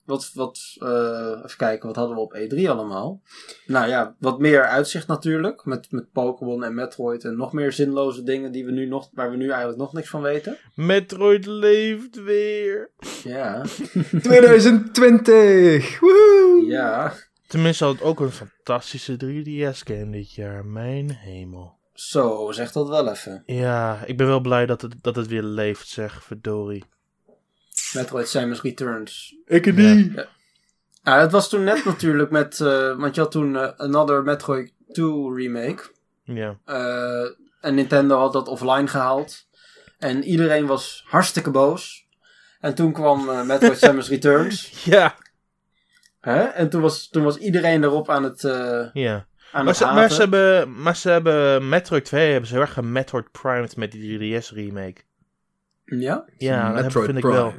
[0.08, 3.22] wat, wat, eh, even kijken, wat hadden we op E3 allemaal?
[3.66, 5.66] Nou ja, wat meer uitzicht natuurlijk.
[5.66, 9.32] Met, met Pokémon en Metroid en nog meer zinloze dingen die we nu nog, waar
[9.32, 10.58] we nu eigenlijk nog niks van weten.
[10.76, 12.90] Metroid leeft weer.
[13.24, 13.66] Ja,
[14.22, 16.00] 2020!
[16.00, 16.66] Woehoe!
[16.66, 17.14] ja.
[17.48, 20.66] Tenminste had het ook een fantastische 3DS-game dit jaar.
[20.66, 21.76] Mijn hemel.
[21.94, 23.44] Zo, zeg dat wel even.
[23.46, 26.24] Ja, ik ben wel blij dat het, dat het weer leeft, zeg.
[26.24, 26.84] Verdorie.
[28.00, 29.36] Metroid Samus Returns.
[29.46, 30.26] Ik niet.
[31.04, 34.72] Ja, het was toen net natuurlijk met, eh, want je had toen eh, Another Metroid
[34.92, 35.84] 2 remake.
[36.24, 36.58] Ja.
[36.66, 37.30] Eh,
[37.62, 39.46] en Nintendo had dat offline gehaald.
[40.00, 42.06] En iedereen was hartstikke boos.
[42.60, 44.72] En toen kwam eh, Metroid Samus Returns.
[44.86, 45.16] Ja.
[46.20, 46.42] Hè?
[46.44, 49.14] En toen was, toen was iedereen erop aan het, eh Ja.
[49.52, 50.16] aan Maar het ze, maar, haten.
[50.16, 54.40] ze hebben, maar ze hebben Metroid 2 hebben ze heel erg Metroid Primed met die
[54.42, 55.02] 3DS remake.
[55.96, 56.26] Ja?
[56.38, 57.54] Ja, dat Metroid vind ik wel.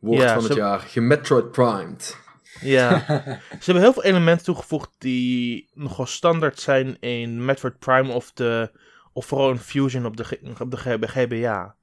[0.00, 0.80] Woord Ja, van het ze- jaar.
[0.80, 2.18] Gemetroid Primed.
[2.60, 2.98] Ja.
[3.60, 8.70] ze hebben heel veel elementen toegevoegd die nogal standaard zijn in Metroid Prime of, de,
[9.12, 11.74] of vooral in Fusion op de, op de GB GBA.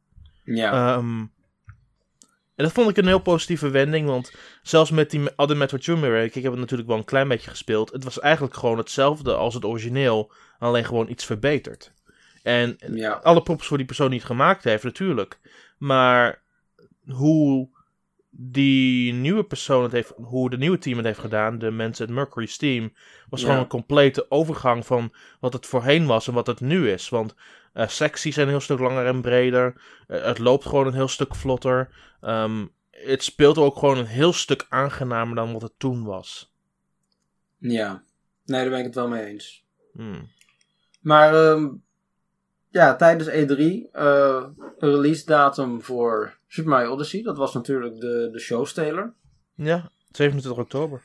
[0.43, 0.95] Ja.
[0.95, 1.19] Ehm,
[2.55, 4.31] en dat vond ik een heel positieve wending, want
[4.63, 7.49] zelfs met die Other Metroid 2 remake, ik heb het natuurlijk wel een klein beetje
[7.49, 11.93] gespeeld, het was eigenlijk gewoon hetzelfde als het origineel, alleen gewoon iets verbeterd.
[12.43, 13.11] En ja.
[13.11, 15.39] alle props voor die persoon die het gemaakt heeft, natuurlijk.
[15.81, 16.41] Maar
[17.07, 17.69] hoe
[18.29, 22.15] die nieuwe persoon het heeft, hoe de nieuwe team het heeft gedaan, de mensen uit
[22.15, 22.93] Mercury's team,
[23.29, 23.45] was Ja.
[23.47, 27.09] gewoon een complete overgang van wat het voorheen was en wat het nu is.
[27.09, 27.35] Want
[27.73, 29.81] eh secties zijn een heel stuk langer en breder.
[30.07, 31.89] Eh, het loopt gewoon een heel stuk vlotter.
[32.21, 36.53] Ehm, het speelt ook gewoon een heel stuk aangenamer dan wat het toen was.
[37.57, 38.03] Ja.
[38.45, 39.65] Nee, daar ben ik het wel mee eens.
[39.93, 40.29] Hmm.
[40.99, 41.67] Maar ehm,
[42.71, 44.43] ja, tijdens E3, eh
[44.79, 49.13] release datum voor Super Mario Odyssey, dat was natuurlijk de, de showsteler.
[49.55, 51.01] Ja, 27 oktober.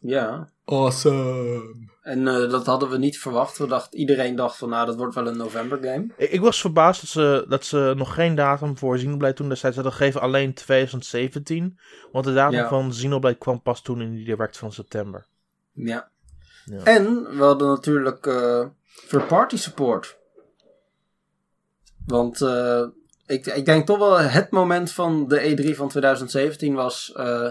[0.00, 0.48] Ja.
[0.64, 1.74] Awesome.
[2.02, 3.58] En eh, dat hadden we niet verwacht.
[3.58, 6.06] We dacht, iedereen dacht van, nou, dat wordt wel een november game.
[6.16, 9.76] Ik, ik was verbaasd dat ze, dat ze nog geen datum voor Xenoblade toen destijds
[9.76, 11.78] hadden gegeven, alleen 2017.
[12.12, 12.68] Want de datum Ja.
[12.68, 15.26] van Xenoblade kwam pas toen in die direct van september.
[15.72, 16.10] Ja.
[16.64, 16.82] Ja.
[16.84, 18.66] En we hadden natuurlijk eh
[19.08, 20.18] third party support.
[22.06, 22.82] Want eh,
[23.26, 27.50] ik, ik denk toch wel het moment van de E3 van 2017 was eh,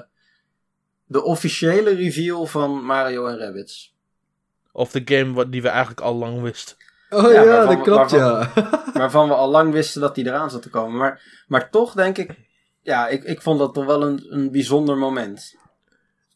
[1.06, 3.96] de officiële reveal van Mario en Rabbids.
[4.72, 6.76] Of de game wat, die we eigenlijk al lang wisten.
[7.10, 8.20] Oh Ja, dat we- klopt waarvan-
[8.56, 8.92] ja.
[9.00, 10.98] Waarvan we al lang wisten dat die eraan zat te komen.
[10.98, 12.36] Maar, maar toch denk ik,
[12.82, 15.56] ja, ik, ik vond dat toch wel een, een bijzonder moment.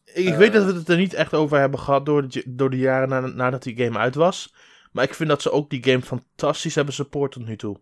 [0.04, 0.36] Ik, ik Eh.
[0.38, 3.08] weet dat we het er niet echt over hebben gehad door de, door de jaren
[3.08, 4.54] na, nadat die game uit was.
[4.92, 7.76] Maar ik vind dat ze ook die game fantastisch hebben support tot nu toe.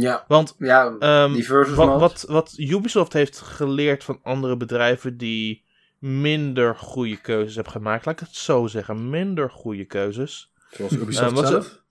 [0.00, 5.16] Ja, Want ja ehm, die versus wat, wat, wat Ubisoft heeft geleerd van andere bedrijven
[5.16, 5.64] die
[5.98, 8.06] minder goede keuzes hebben gemaakt.
[8.06, 10.52] Laat ik het zo zeggen, minder goede keuzes.
[10.70, 11.84] Zoals Ubisoft Eh, wat zelf.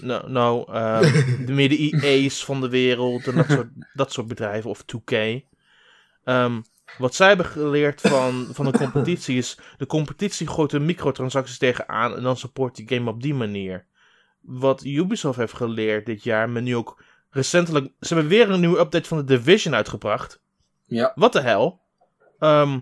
[0.00, 1.02] Nou, nou ehm,
[1.46, 5.12] de de EA's van de wereld en dat soort, dat soort bedrijven, of 2K.
[6.24, 6.60] Ehm,
[6.98, 12.16] wat zij hebben geleerd van, van de competitie is, de competitie gooit er microtransacties tegenaan
[12.16, 13.86] en dan support die game op die manier.
[14.40, 18.78] Wat Ubisoft heeft geleerd dit jaar, men nu ook recentelijk, ze hebben weer een nieuwe
[18.78, 20.40] update van de Division uitgebracht.
[20.84, 21.12] Ja.
[21.14, 21.80] Wat de hel?
[22.38, 22.78] Ehm,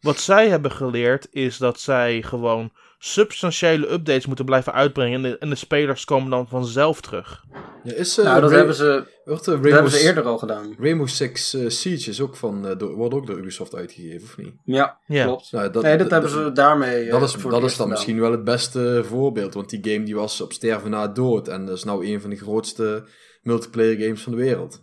[0.00, 5.24] wat zij hebben geleerd is dat zij gewoon substantiële updates moeten blijven uitbrengen.
[5.24, 7.44] En de, en de spelers komen dan vanzelf terug.
[7.84, 10.38] Ja, is, eh, nou, dat hebben, ze, wordt, eh, dat Rainbow, hebben ze eerder al
[10.38, 10.74] gedaan.
[10.78, 14.36] Rainbow Six eh, Siege is ook van, eh, door, wordt ook door Ubisoft uitgegeven, of
[14.36, 14.54] niet?
[14.64, 15.24] Ja, Ja.
[15.24, 15.52] klopt.
[15.52, 17.10] Nou, nee, dat hebben ze daarmee.
[17.10, 17.88] Dat is, voor dat is dan gedaan.
[17.88, 19.54] misschien wel het beste voorbeeld.
[19.54, 21.48] Want die game die was op sterven na dood.
[21.48, 23.04] En dat is nou een van de grootste
[23.42, 24.82] multiplayer games van de wereld.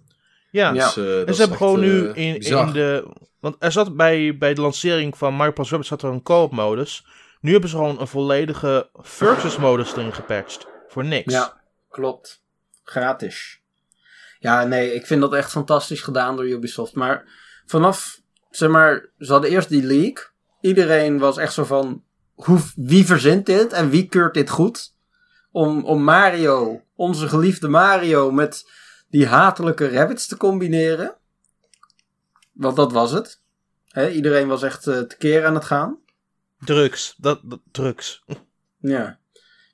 [0.51, 0.73] Ja.
[0.73, 0.85] Ja.
[0.85, 3.07] Dus, eh, dat En is ze hebben gewoon nu eh, in, in de.
[3.39, 6.51] Want er zat bij, bij de lancering van Mario Plus Rabbids zat er een co-op
[6.51, 7.05] modus.
[7.41, 10.67] Nu hebben ze gewoon een volledige versus modus erin gepatcht.
[10.87, 11.33] Voor niks.
[11.33, 12.43] Ja, klopt.
[12.83, 13.61] Gratis.
[14.39, 16.95] Ja, nee, ik vind dat echt fantastisch gedaan door Ubisoft.
[16.95, 17.23] Maar
[17.65, 20.33] vanaf, zeg maar, ze hadden eerst die leak.
[20.61, 24.95] Iedereen was echt zo van, hoe, wie verzint dit en wie keurt dit goed?
[25.57, 28.71] Om, om Mario, onze geliefde Mario, met
[29.09, 31.15] die hatelijke rabbits te combineren.
[32.51, 33.41] Want dat was het.
[34.11, 35.99] Iedereen was echt uh, tekeer aan het gaan.
[36.59, 38.23] Drugs, dat, dat drugs.
[38.79, 39.19] Ja,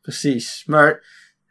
[0.02, 0.63] precies.
[0.65, 1.06] Maar,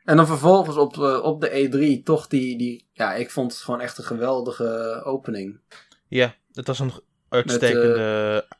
[0.04, 3.60] en dan vervolgens op, uh, op de E3 toch die, die, ja, ik vond het
[3.60, 5.60] gewoon echt een geweldige opening.
[6.08, 6.92] Ja, het was een
[7.28, 8.56] uitstekende, uh,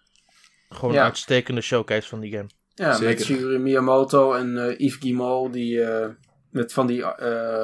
[0.77, 0.99] gewoon ja.
[0.99, 2.49] een uitstekende showcase van die game.
[2.75, 3.15] Ja, Zeker.
[3.15, 5.85] met Shigeru Miyamoto en uh, Yves Guillemot, die
[6.51, 7.05] met van die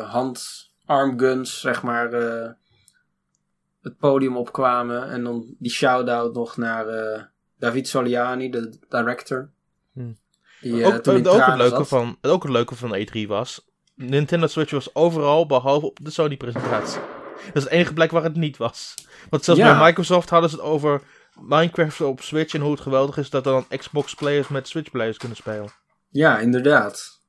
[0.03, 2.12] hand-armguns, zeg maar,
[3.83, 5.11] het podium opkwamen.
[5.11, 6.87] En dan die shout-out nog naar
[7.59, 9.51] David Soliani, de director.
[9.92, 10.12] Hm.
[10.61, 13.66] Die, ook, uh, ook, het leuke van, ook het leuke van E3 was...
[13.99, 17.01] Nintendo Switch was overal, behalve op de Sony-presentatie.
[17.47, 18.94] Dat is het enige plek waar het niet was.
[19.31, 19.79] Want zelfs ja.
[19.79, 21.03] bij Microsoft hadden ze het over
[21.40, 22.55] Minecraft op Switch...
[22.55, 25.70] en hoe het geweldig is dat dan Xbox-players met Switch-players kunnen spelen.
[26.09, 27.20] Ja, inderdaad.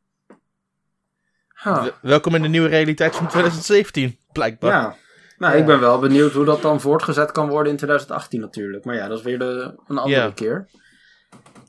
[1.64, 1.86] Huh.
[2.02, 4.72] Welkom in de nieuwe realiteit van 2017, blijkbaar.
[4.72, 4.96] Ja,
[5.38, 8.86] nou, ik ben wel benieuwd hoe dat dan voortgezet kan worden in 2018 natuurlijk.
[8.86, 10.70] Maar ja, dat is weer de, een andere keer.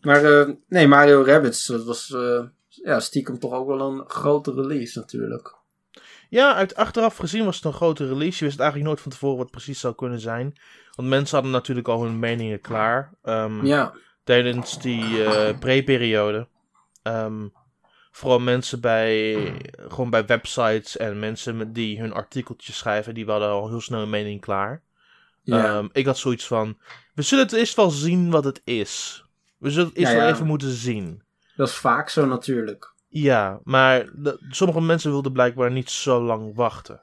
[0.01, 4.53] Maar uh, nee, Mario Rabbids, dat was uh, ja, stiekem toch ook wel een grote
[4.55, 5.59] release natuurlijk.
[6.29, 8.39] Ja, uit achteraf gezien was het een grote release.
[8.39, 10.59] Je wist eigenlijk nooit van tevoren wat het precies zou kunnen zijn.
[10.95, 13.13] Want mensen hadden natuurlijk al hun meningen klaar.
[13.23, 13.95] Um, ja.
[14.25, 16.47] Tijdens die uh, pre-periode.
[17.03, 17.53] Um,
[18.11, 19.53] vooral mensen bij,
[19.89, 24.11] gewoon bij websites en mensen die hun artikeltjes schrijven, die hadden al heel snel een
[24.11, 24.83] mening klaar.
[25.43, 25.77] Ja.
[25.77, 26.79] Um, ik had zoiets van,
[27.15, 29.25] we zullen het eerst wel zien wat het is.
[29.59, 31.23] We zullen het eerst ja, wel even moeten zien.
[31.57, 32.93] Dat is vaak zo natuurlijk.
[33.09, 37.03] Ja, maar de, sommige mensen wilden blijkbaar niet zo lang wachten.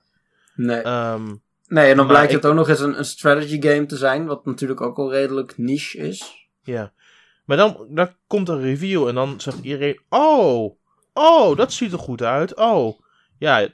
[0.55, 0.87] Nee.
[0.87, 2.35] Um, nee, en dan blijkt ik...
[2.35, 5.57] het ook nog eens een, een strategy game te zijn, wat natuurlijk ook al redelijk
[5.57, 6.49] niche is.
[6.63, 6.93] Ja.
[7.45, 10.77] Maar dan, dan komt een review en dan zegt iedereen: Oh,
[11.19, 12.55] Oh, dat ziet er goed uit.
[12.55, 12.99] Oh,
[13.37, 13.67] ja,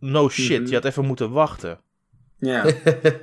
[0.00, 0.60] no shit.
[0.60, 0.68] Mhm.
[0.68, 1.80] Je had even moeten wachten.
[2.38, 2.64] Ja.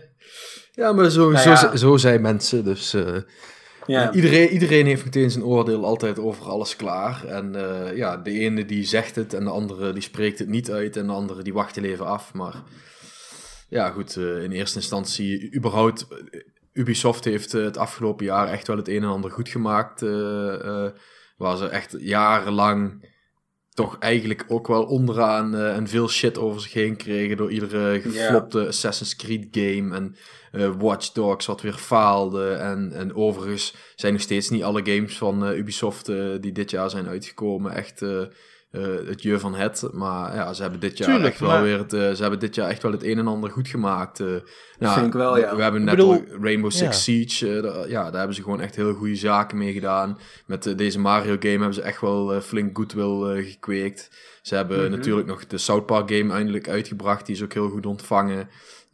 [0.81, 1.55] ja, maar zo, nou ja.
[1.55, 2.63] zo, zo zijn mensen.
[2.63, 3.17] Dus uh,
[3.85, 4.13] ja.
[4.13, 7.25] iedereen, iedereen heeft meteen zijn oordeel altijd over alles klaar.
[7.25, 10.71] En uh, ja, de ene die zegt het en de andere die spreekt het niet
[10.71, 10.97] uit.
[10.97, 12.33] En de andere die wacht heel even af.
[12.33, 12.55] Maar
[13.73, 16.07] ja, goed, uh, in eerste instantie überhaupt...
[16.73, 20.01] Ubisoft heeft het afgelopen jaar echt wel het een en ander goed gemaakt.
[21.37, 23.11] waar ze echt jarenlang
[23.73, 28.01] toch eigenlijk ook wel onderaan uh, en veel shit over zich heen kregen door iedere
[28.01, 28.69] geflopte yeah.
[28.69, 30.15] Assassin's Creed game en
[30.51, 35.17] uh, Watch Dogs wat weer faalde en, en overigens zijn nog steeds niet alle games
[35.17, 36.05] van uh, Ubisoft
[36.41, 38.01] die dit jaar zijn uitgekomen echt
[39.07, 41.91] het je van het, maar ja, ze hebben dit jaar Tuurlijk, echt wel weer het,
[41.91, 44.19] ze hebben dit jaar echt wel het een en ander goed gemaakt.
[44.19, 45.49] nou, vind ik wel, ja.
[45.49, 46.91] We, we hebben net bedoel, Rainbow Six ja.
[46.91, 50.19] Siege, ja, daar hebben ze gewoon echt heel goede zaken mee gedaan.
[50.45, 54.09] Met deze Mario game hebben ze echt wel flink goodwill gekweekt.
[54.41, 54.91] Ze hebben mm -hmm.
[54.91, 58.49] natuurlijk nog de South Park game eindelijk uitgebracht, die is ook heel goed ontvangen.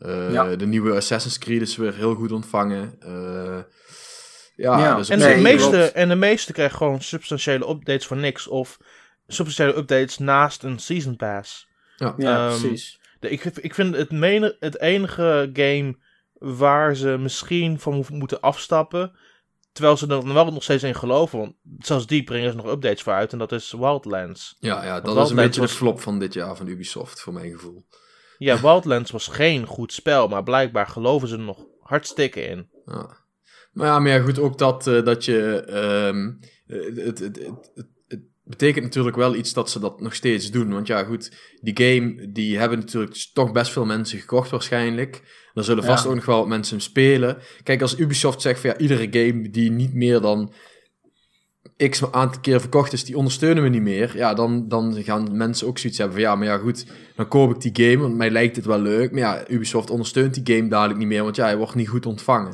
[0.05, 0.55] Uh, ja.
[0.55, 2.99] De nieuwe Assassin's Creed is weer heel goed ontvangen.
[3.05, 3.57] Uh,
[4.55, 4.95] ja, ja.
[4.95, 8.47] Dus en, de meeste, en de meeste krijgen gewoon substantiële updates voor niks.
[8.47, 8.77] Of
[9.33, 11.67] substantiële updates naast een Season Pass.
[11.95, 12.99] Ja, ja um, precies.
[13.19, 15.97] De, ik, ik vind het, mene, het enige game
[16.33, 19.17] waar ze misschien van moeten afstappen.
[19.71, 21.39] Terwijl ze er wel nog steeds in geloven.
[21.39, 23.31] Want zelfs die brengen ze nog updates voor uit.
[23.31, 24.55] En dat is Wildlands.
[24.59, 25.69] Ja, ja dat is een beetje was...
[25.69, 27.85] de flop van dit jaar van Ubisoft, voor mijn gevoel.
[28.37, 30.27] Ja, Wildlands was geen goed spel.
[30.27, 32.69] Maar blijkbaar geloven ze er nog hartstikke in.
[32.85, 33.17] Ja.
[33.71, 35.63] Maar ja, maar ja, goed, ook dat, uh, dat je...
[36.13, 37.35] Um, het, het,
[37.73, 37.87] het,
[38.49, 40.71] betekent natuurlijk wel iets dat ze dat nog steeds doen.
[40.71, 41.31] Want ja, goed,
[41.61, 45.21] die game, die hebben natuurlijk toch best veel mensen gekocht waarschijnlijk.
[45.53, 46.09] Er zullen vast ja.
[46.09, 47.37] ook nog wel mensen hem spelen.
[47.63, 50.53] Kijk, als Ubisoft zegt van ja, iedere game die niet meer dan
[51.89, 54.17] x aantal keer verkocht is, die ondersteunen we niet meer.
[54.17, 56.85] Ja, dan, dan gaan mensen ook zoiets hebben van ja, maar ja goed,
[57.15, 59.11] dan koop ik die game, want mij lijkt het wel leuk.
[59.11, 62.05] Maar ja, Ubisoft ondersteunt die game dadelijk niet meer, want ja, hij wordt niet goed
[62.05, 62.53] ontvangen.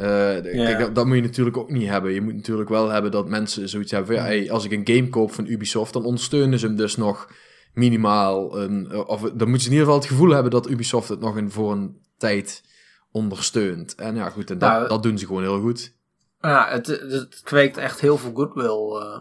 [0.00, 0.64] Uh, ja.
[0.64, 2.12] Kijk, dat, dat, moet je natuurlijk ook niet hebben.
[2.12, 4.96] Je moet natuurlijk wel hebben dat mensen zoiets hebben van, ja, hey, als ik een
[4.96, 7.32] game koop van Ubisoft, dan ondersteunen ze hem dus nog
[7.74, 8.60] minimaal.
[8.60, 11.36] Een, of dan moeten ze in ieder geval het gevoel hebben dat Ubisoft het nog
[11.36, 12.64] een, voor een tijd
[13.10, 13.94] ondersteunt.
[13.94, 15.94] En ja, goed, en dat, nou, dat doen ze gewoon heel goed.
[16.40, 19.18] Ja, het, het kweekt echt heel veel goodwill uh,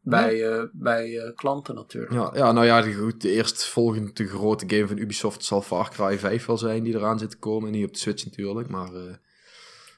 [0.00, 0.56] bij, ja.
[0.56, 2.12] uh, bij uh, klanten natuurlijk.
[2.12, 6.46] Ja, ja, nou ja, goed, de eerstvolgende grote game van Ubisoft zal Far Cry 5
[6.46, 7.70] wel zijn die eraan zit te komen.
[7.70, 8.90] Niet op de Switch natuurlijk, maar...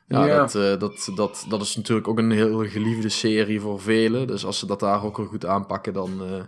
[0.09, 0.37] Ja, Ja.
[0.37, 4.27] Dat, eh, dat, dat, dat is natuurlijk ook een heel geliefde serie voor velen.
[4.27, 6.45] Dus als ze dat daar ook weer goed aanpakken, dan, eh,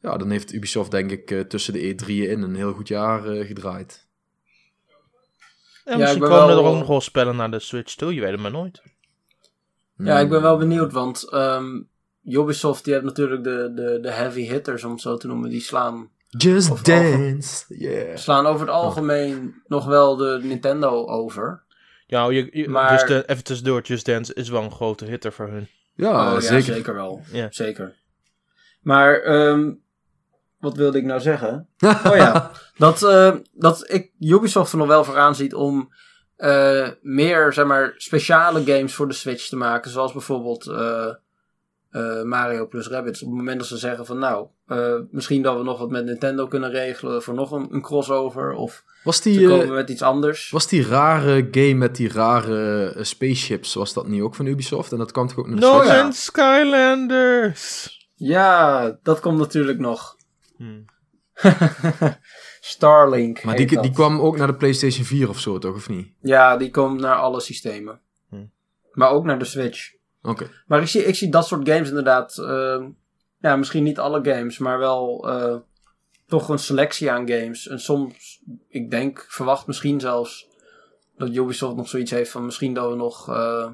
[0.00, 3.26] ja, dan heeft Ubisoft denk ik eh, tussen de E3'en in een heel goed jaar
[3.26, 4.06] eh, gedraaid.
[5.84, 8.20] En ik misschien ben komen er ook nog wel spellen naar de Switch toe, je
[8.20, 8.82] weet het maar nooit.
[9.96, 11.82] Ja, ik ben wel benieuwd, want ehm,
[12.24, 15.60] Ubisoft die heeft natuurlijk de, de, de heavy hitters, om het zo te noemen, die
[15.60, 17.64] slaan, Just Dance.
[17.68, 18.16] Yeah.
[18.16, 21.63] slaan over het algemeen nog wel de Nintendo over.
[22.14, 25.32] Ja, je, je, Maar- Just Dan- even tussendoor, Just Dance is wel een grote hitter
[25.32, 25.68] voor hun.
[25.94, 26.94] Ja, oh, ja, zeker.
[26.94, 27.22] wel.
[27.32, 27.46] Ja.
[27.50, 27.94] Zeker.
[28.80, 29.72] Maar, ehm,
[30.58, 31.68] wat wilde ik nou zeggen?
[32.10, 35.92] Oh ja, dat, eh, dat ik Ubisoft er nog wel voor aanziet om
[36.36, 39.90] eh, meer, zeg maar, speciale games voor de Switch te maken.
[39.90, 41.14] Zoals bijvoorbeeld eh,
[41.90, 43.22] eh, Mario plus Rabbids.
[43.22, 46.04] Op het moment dat ze zeggen van nou, eh, misschien dat we nog wat met
[46.04, 48.52] Nintendo kunnen regelen voor nog een, een crossover.
[48.52, 50.50] Of Was ze die, komen eh, met iets anders.
[50.50, 54.92] was die rare game met die rare eh, spaceships, was dat niet ook van Ubisoft?
[54.92, 56.10] En dat kwam toch ook naar de No ja.
[56.10, 57.92] Skylanders!
[58.14, 60.16] Ja, dat komt natuurlijk nog.
[60.56, 60.84] Hmm.
[62.60, 63.42] Starlink.
[63.42, 65.74] Maar heet die, die kwam ook naar de PlayStation 4 of zo, toch?
[65.74, 66.08] Of niet?
[66.20, 68.00] Ja, die komt naar alle systemen.
[68.28, 68.44] Hm.
[68.92, 69.92] Maar ook naar de Switch.
[70.22, 70.50] Oké.
[70.66, 72.34] Maar ik zie, ik zie dat soort games inderdaad.
[73.44, 75.56] Ja, misschien niet alle games, maar wel eh,
[76.26, 77.68] toch een selectie aan games.
[77.68, 80.48] En soms, ik denk, verwacht misschien zelfs
[81.16, 83.68] dat Ubisoft nog zoiets heeft van misschien dat we nog eh,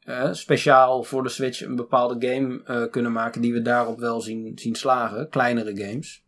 [0.00, 4.20] eh, speciaal voor de Switch een bepaalde game eh, kunnen maken die we daarop wel
[4.20, 5.28] zien, zien slagen.
[5.28, 6.24] Kleinere games.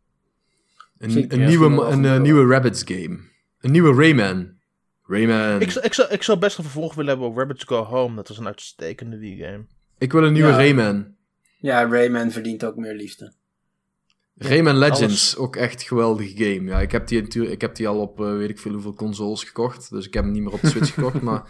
[0.99, 3.19] Een, een, nieuwe, een nieuwe Rabbids game.
[3.61, 4.57] Een nieuwe Rayman.
[5.03, 5.61] Rayman.
[5.61, 8.17] Ik, zou- ik, zou, ik zou best een vervolg willen hebben op Rabbits Go Home.
[8.17, 9.67] Dat was een uitstekende Wii game.
[9.99, 10.57] Ik wil een nieuwe Ja.
[10.57, 11.17] Rayman.
[11.61, 13.33] Ja, Rayman verdient ook meer liefde.
[14.35, 15.37] Rayman Legends, alles.
[15.37, 16.71] ook echt geweldige game.
[16.71, 18.95] Ja, ik heb die, natuurlijk, ik heb die al op eh, weet ik veel hoeveel
[18.95, 19.91] consoles gekocht.
[19.91, 21.21] Dus ik heb hem niet meer op de Switch gekocht.
[21.21, 21.43] Maar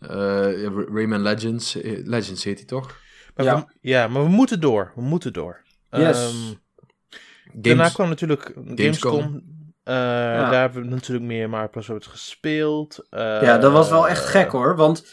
[0.00, 3.00] eh, Rayman Legends, eh, Legends heet hij toch?
[3.34, 3.56] Maar Ja.
[3.56, 4.92] We, ja, maar we moeten door.
[4.94, 5.62] We moeten door.
[5.90, 6.18] Yes.
[6.30, 6.54] Ehm,
[7.52, 8.76] Daarna kwam natuurlijk Gamescom.
[9.20, 9.54] Gamescom.
[9.82, 13.06] Eh, Daar hebben we natuurlijk meer Mario Plus Rabbids gespeeld.
[13.10, 14.76] Eh, Ja, dat was wel echt gek hoor.
[14.76, 15.06] Want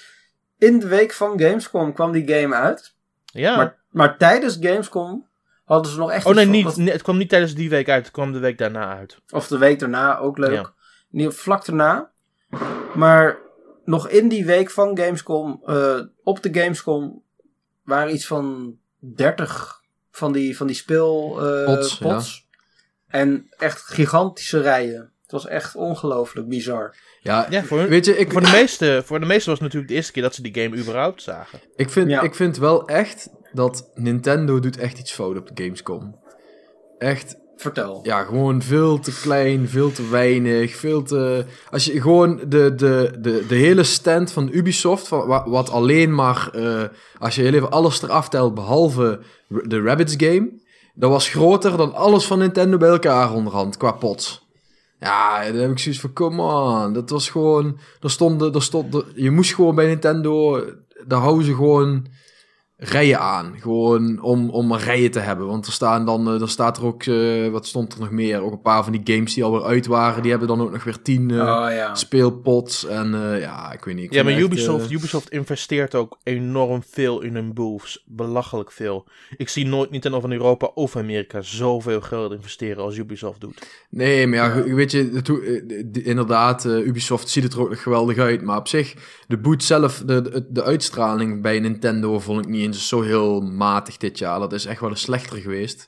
[0.58, 2.96] in de week van Gamescom kwam die game uit.
[3.26, 3.56] Ja.
[3.56, 5.28] Maar, maar tijdens Gamescom
[5.64, 6.26] hadden ze nog echt.
[6.26, 8.04] oh nee, niet, wat- nee, het kwam niet tijdens die week uit.
[8.04, 9.18] Het kwam de week daarna uit.
[9.30, 10.52] Of de week daarna, ook leuk.
[10.54, 10.74] Ja.
[11.10, 12.12] Niet vlak daarna.
[12.96, 13.38] Maar
[13.86, 17.22] nog in die week van Gamescom, eh, op de Gamescom,
[17.84, 19.82] waren iets van 30
[20.12, 21.98] van die, van die speelpots.
[21.98, 22.48] Pots,
[23.08, 25.12] En echt gigantische rijen.
[25.22, 26.96] Het was echt ongelooflijk bizar.
[27.22, 29.68] Ja, Ja, voor, hun- weet je, ik, voor, de meeste, voor de meeste was het
[29.68, 31.60] natuurlijk de eerste keer dat ze die game überhaupt zagen.
[31.76, 32.22] ik, vind, Ja.
[32.22, 36.16] ik vind wel echt dat Nintendo doet echt iets fout op de Gamescom.
[36.98, 38.00] Echt, Vertel.
[38.04, 41.46] ja, gewoon veel te klein, veel te weinig, veel te...
[41.70, 46.16] Als je gewoon de, de, de, de hele stand van Ubisoft, van, wa- wat alleen
[46.16, 46.84] maar, eh,
[47.20, 50.62] als je heel even alles eraf telt, behalve de Rabbids game,
[50.96, 54.48] dat was groter dan alles van Nintendo bij elkaar onderhand, qua pots.
[55.00, 59.04] Ja, dan heb ik zoiets van, come on, dat was gewoon, er stond, er stond,
[59.16, 60.64] je moest gewoon bij Nintendo,
[61.08, 62.06] daar houden ze gewoon
[62.84, 63.56] rijen aan.
[63.60, 65.48] Gewoon om, om rijen te hebben.
[65.48, 68.42] Want er staan dan, eh, dan staat er ook, eh, wat stond er nog meer?
[68.42, 70.22] Ook een paar van die games die alweer uit waren.
[70.22, 71.96] Die hebben dan ook nog weer tien eh, oh ja.
[71.96, 72.86] speelpots.
[72.86, 74.06] En eh, ja, ik weet niet.
[74.06, 78.04] ik Ja, maar echt, Ubisoft, eh, Ubisoft investeert ook enorm veel in hun booths.
[78.06, 79.06] Belachelijk veel.
[79.38, 83.68] Ik zie nooit Nintendo van Europa of Amerika zoveel geld investeren als Ubisoft doet.
[83.90, 85.22] Nee, maar ja, weet je,
[85.94, 88.42] eh, inderdaad, eh, Ubisoft ziet het er ook nog geweldig uit.
[88.42, 88.96] Maar op zich,
[89.28, 93.42] de boot zelf, de, de, de uitstraling bij Nintendo vond ik niet eens zo heel
[93.42, 94.40] matig dit jaar.
[94.40, 95.86] Dat is echt wel eens slechter geweest.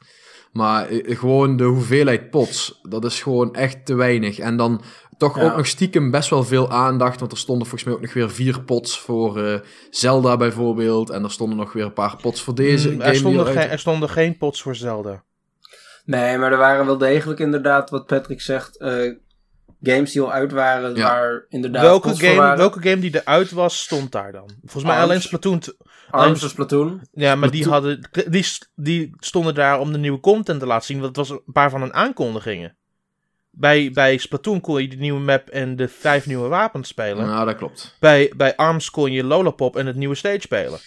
[0.51, 4.39] Maar eh, gewoon de hoeveelheid pots, dat is gewoon echt te weinig.
[4.39, 4.81] En dan
[5.17, 5.43] toch Ja.
[5.43, 7.19] ook nog stiekem best wel veel aandacht.
[7.19, 9.59] Want er stonden volgens mij ook nog weer vier pots voor eh,
[9.89, 11.09] Zelda bijvoorbeeld.
[11.09, 13.09] En er stonden nog weer een paar pots voor deze Mm, game.
[13.09, 15.23] er, stonden er stonden geen pots voor Zelda.
[16.05, 19.11] Nee, maar er waren wel degelijk inderdaad, wat Patrick zegt, eh,
[19.81, 21.03] games die al uit waren, Ja.
[21.03, 22.57] waar inderdaad Welke pots voor game, waren.
[22.57, 24.49] welke game die eruit was, stond daar dan?
[24.61, 25.03] Volgens mij Arms.
[25.05, 25.61] alleen Splatoon.
[26.15, 27.01] Arms of Splatoon.
[27.11, 28.45] Ja, maar die, hadden, die,
[28.75, 30.99] die stonden daar om de nieuwe content te laten zien.
[31.01, 32.77] Want het was een paar van hun aankondigingen.
[33.49, 37.27] Bij, bij Splatoon kon je de nieuwe map en de vijf nieuwe wapens spelen.
[37.27, 37.95] Nou, dat klopt.
[37.99, 40.79] Bij, bij ARMS kon je Lollapop en het nieuwe stage spelen.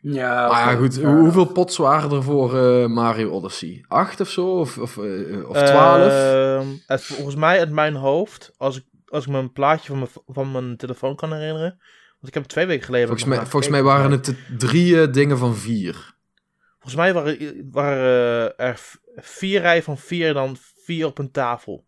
[0.00, 1.02] Ja, Ah ja, goed.
[1.02, 3.84] hoeveel pots waren er voor eh, Mario Odyssey?
[3.88, 4.46] Acht of zo?
[4.58, 6.12] Of, of, eh, of twaalf?
[6.12, 9.98] Ehm, het, volgens mij uit mijn hoofd, als ik, als ik me een plaatje van
[9.98, 11.78] mijn, van mijn telefoon kan herinneren.
[12.20, 13.08] Want ik heb hem twee weken geleden...
[13.08, 16.14] volgens mij, volgens mij waren het de drie eh, dingen van vier.
[16.80, 18.80] Volgens mij waren, waren eh, er
[19.16, 21.84] vier rijen van vier en dan vier op een tafel.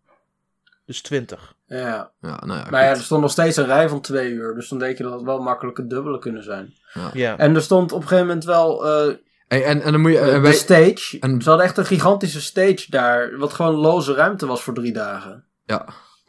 [0.86, 1.54] Dus 20.
[1.66, 2.10] Ja.
[2.20, 4.54] Ja, nou ja, Maar ja, er stond nog steeds een rij van twee uur.
[4.54, 6.74] Dus dan denk je dat het wel makkelijk het dubbele kunnen zijn.
[7.12, 7.38] Ja.
[7.38, 9.14] En er stond op een gegeven moment wel eh,
[9.48, 10.20] Hey, en, en dan moet je...
[10.24, 11.16] de wij, stage.
[11.20, 13.36] en- Ze hadden echt een gigantische stage daar.
[13.38, 15.44] Wat gewoon loze ruimte was voor drie dagen.
[15.64, 15.86] ja,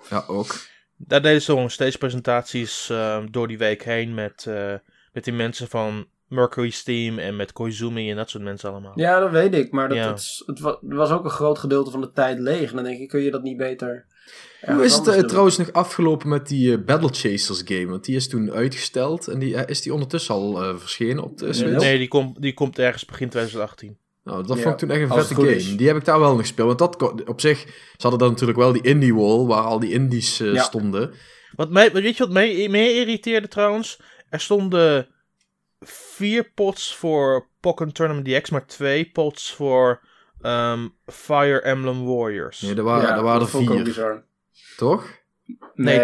[0.09, 0.55] ja, ook.
[1.07, 4.73] Daar deden ze gewoon steeds presentaties eh, door die week heen met, eh,
[5.13, 8.91] met die mensen van Mercury's team en met Koizumi en dat soort mensen allemaal.
[8.95, 9.71] Ja, dat weet ik.
[9.71, 10.09] Maar dat, Ja.
[10.45, 12.69] het, was ook een groot gedeelte van de tijd leeg.
[12.69, 14.05] En dan denk ik, kun je dat niet beter...
[14.61, 17.85] Hoe is het eh, trouwens nog afgelopen met die eh, Battle Chasers game?
[17.85, 21.53] Want die is toen uitgesteld en die, is die ondertussen al eh, verschenen op de
[21.53, 21.81] Switch?
[21.81, 23.97] Nee, die, komt die komt ergens begin 2018.
[24.29, 25.55] Nou, dat Ja, vond ik toen echt een als vette game.
[25.55, 25.77] is.
[25.77, 26.79] Die heb ik daar wel nog gespeeld.
[26.79, 27.67] Want dat op zich, ze
[27.97, 30.63] hadden dan natuurlijk wel die indie wall, waar al die indies eh, Ja.
[30.63, 31.13] stonden.
[31.55, 34.01] Wat mij, weet je wat mij meer irriteerde trouwens?
[34.29, 35.07] Er stonden
[35.79, 40.01] vier pots voor Pokken Tournament DX, maar twee pots voor
[40.41, 42.61] ehm, Fire Emblem Warriors.
[42.61, 44.23] Nee, Nee, er waren, Ja, er waren er dat vond ik ook vier, bizar.
[44.77, 45.05] toch?
[45.75, 45.97] twee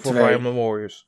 [0.00, 0.22] voor twee.
[0.22, 1.06] Fire Emblem Warriors.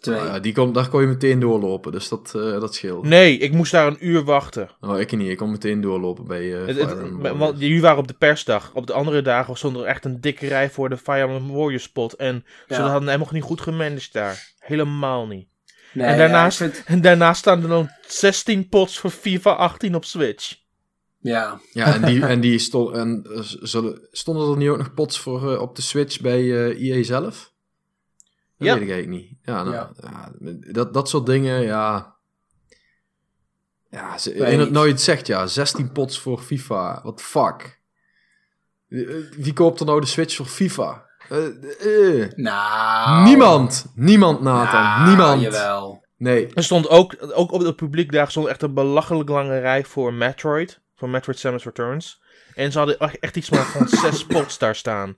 [0.00, 0.16] Twee.
[0.16, 3.04] Ja, die kon, daar kon je meteen doorlopen, dus dat, eh, dat scheelt.
[3.04, 4.68] Nee, ik moest daar een uur wachten.
[4.80, 5.28] Nou, ik niet.
[5.30, 8.14] Ik kon meteen doorlopen bij eh Het- Fire het- Emblem want jullie waren op de
[8.14, 8.70] persdag.
[8.74, 11.82] Op de andere dagen stond er echt een dikke rij voor de Fire Emblem Warriors
[11.82, 12.12] spot.
[12.12, 14.52] En ze hadden helemaal niet goed gemanaged daar.
[14.58, 15.48] Helemaal niet.
[15.92, 20.04] Nee, en daarnaast, vind- en daarnaast staan er dan 16 pots voor FIFA 18 op
[20.04, 20.54] Switch.
[21.20, 21.60] ja.
[21.72, 25.18] Ja, en die, en die stond, en, eh, zullen, stonden er niet ook nog pots
[25.20, 27.52] voor op de Switch bij eh EA zelf?
[28.58, 28.74] Dat Ja.
[28.74, 29.38] weet ik eigenlijk niet.
[29.42, 29.90] Ja, nou, Ja.
[30.00, 30.32] ja,
[30.72, 32.16] dat, dat soort dingen, ja.
[33.90, 37.00] Ja, ze, in het nooit zegt ja, 16 pots voor FIFA.
[37.02, 37.80] What the fuck?
[39.36, 41.06] Wie koopt er nou de Switch voor FIFA?
[41.28, 42.32] Eh, eh.
[42.34, 43.24] Nou...
[43.24, 43.92] Niemand!
[43.94, 44.80] Niemand, Nathan.
[44.82, 45.40] Nou, Niemand.
[45.42, 46.04] Jawel.
[46.16, 46.46] Nee.
[46.54, 50.12] Er stond ook, ook op het publiek daar stond echt een belachelijk lange rij voor
[50.14, 50.80] Metroid.
[50.94, 52.22] Voor Metroid Samus Returns.
[52.54, 55.16] En ze hadden echt- echt iets maar van zes spots daar staan.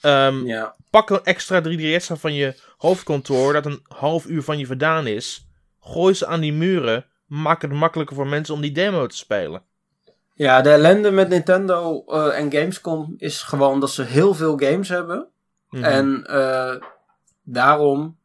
[0.00, 0.74] Ehm, Ja.
[0.90, 5.46] Pak een extra 3DS van je hoofdkantoor, dat een half uur van je vandaan is.
[5.80, 7.06] Gooi ze aan die muren.
[7.26, 9.62] Maak het makkelijker voor mensen om die demo te spelen.
[10.34, 14.88] Ja, de ellende met Nintendo eh, en Gamescom is gewoon dat ze heel veel games
[14.88, 15.28] hebben.
[15.70, 15.84] Mhm.
[15.84, 16.74] En eh,
[17.42, 18.18] daarom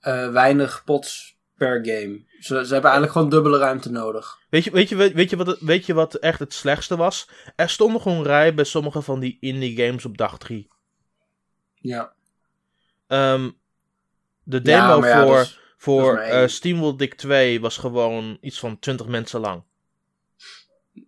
[0.00, 2.24] eh, weinig pots per game.
[2.40, 4.38] Ze, ze hebben eigenlijk gewoon dubbele ruimte nodig.
[4.50, 7.28] Weet je, weet, je, weet, je wat, weet je wat echt het slechtste was?
[7.56, 10.68] Er stonden gewoon rij bij sommige van die indie games op dag 3.
[11.86, 12.12] Ja.
[13.06, 13.50] Ehm,
[14.42, 19.06] de demo ja, voor, is- voor eh, SteamWorld Dick 2 was gewoon iets van 20
[19.06, 19.62] mensen lang.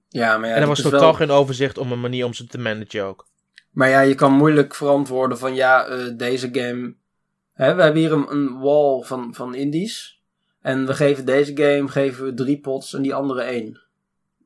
[0.09, 2.47] Ja, maar ja, en er was totaal wel- geen overzicht om een manier om ze
[2.47, 3.27] te managen ook.
[3.71, 6.95] Maar ja, je kan moeilijk verantwoorden van ja, eh, deze game.
[7.53, 10.21] Hè, we hebben hier een, een wall van, van indies.
[10.61, 13.81] En we geven deze game geven we drie pots en die andere één.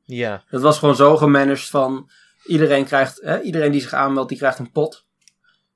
[0.05, 2.09] Ja, Dat was gewoon zo gemanaged van
[2.45, 5.05] iedereen krijgt, hè, iedereen die zich aanmeldt, die krijgt een pot.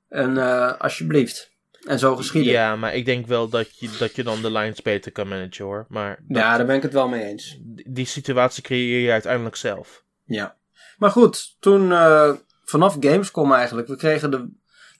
[0.08, 1.56] En eh, alsjeblieft.
[1.86, 2.52] En zo geschieden.
[2.52, 2.68] Ja.
[2.70, 5.64] ja, maar ik denk wel dat je, dat je dan de lines beter kan managen
[5.64, 5.86] hoor.
[5.88, 7.58] Maar dat- daar ben ik het wel mee eens.
[7.86, 10.04] die situatie creëer je uiteindelijk zelf.
[10.24, 10.56] Ja.
[10.98, 12.32] Maar goed, toen eh,
[12.64, 14.48] vanaf Gamescom eigenlijk, we kregen de,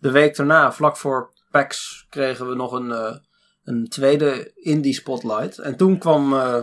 [0.01, 3.17] de week daarna, vlak voor PAX, kregen we nog een, eh,
[3.65, 5.59] een tweede indie spotlight.
[5.59, 6.61] En toen kwam eh,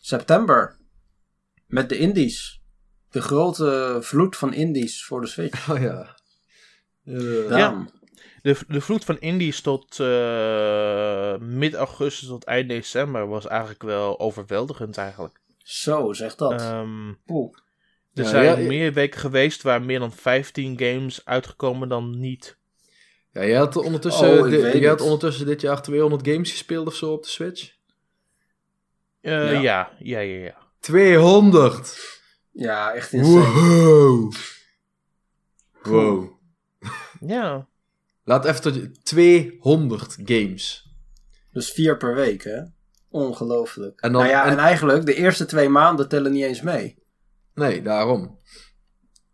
[0.00, 0.76] september
[1.66, 2.60] met de indies.
[3.10, 5.70] De grote vloed van indies voor de Switch.
[5.70, 6.16] Oh ja.
[7.08, 7.88] Eh, Daarom.
[8.42, 14.96] De, de vloed van indies tot eh, mid-augustus tot eind december was eigenlijk wel overweldigend
[14.96, 15.40] eigenlijk.
[15.58, 16.60] Zo, zeg dat.
[16.60, 17.52] Ehm, Poeh.
[18.14, 22.56] er Ja, zijn ja, meer weken geweest waar meer dan 15 games uitgekomen dan niet.
[23.32, 26.94] Ja, jij had, ondertussen, Oh, di- jij had ondertussen dit jaar 200 games gespeeld of
[26.94, 27.72] zo op de Switch?
[29.20, 29.60] Eh, Ja.
[29.60, 29.92] ja.
[29.98, 31.98] ja, ja, ja, 200!
[32.52, 33.40] Ja, echt insane.
[33.52, 34.32] Wow!
[35.82, 36.37] Wow.
[37.20, 37.66] Ja,
[38.24, 38.90] Laat even tot je...
[39.02, 40.86] 200 games.
[41.52, 42.60] Dus vier per week, hè?
[43.10, 44.00] Ongelooflijk.
[44.00, 44.50] En dan- nou ja, en...
[44.50, 46.96] en- eigenlijk, de eerste twee maanden tellen niet eens mee.
[47.54, 48.38] Nee, daarom.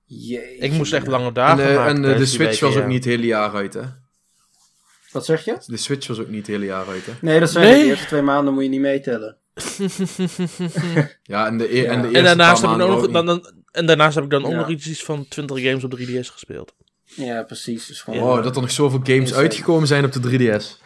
[0.05, 0.57] Jeetje.
[0.57, 1.97] ik moest echt lange En, dagen eh, maken.
[1.97, 3.83] en eh, de die Switch weken, was ook niet het hele jaar uit, hè?
[5.13, 5.57] Wat zeg je?
[5.67, 7.13] De Switch was ook niet het hele jaar uit, hè?
[7.21, 7.83] Nee, dat zijn Nee.
[7.83, 9.37] de eerste twee maanden moet je niet meetellen.
[11.23, 11.91] Ja, en de, e- Ja.
[11.91, 13.87] en de En eerste en, daarnaast heb ik dan ook nog, ook dan, dan, en
[13.87, 14.57] daarnaast heb ik dan ook Ja.
[14.57, 16.75] nog iets van 20 games op 3DS gespeeld.
[17.17, 17.87] Ja, precies.
[17.87, 18.21] Dus gewoon.
[18.21, 19.43] Wow, dat er nog zoveel games Insane.
[19.43, 20.83] uitgekomen zijn op de 3DS.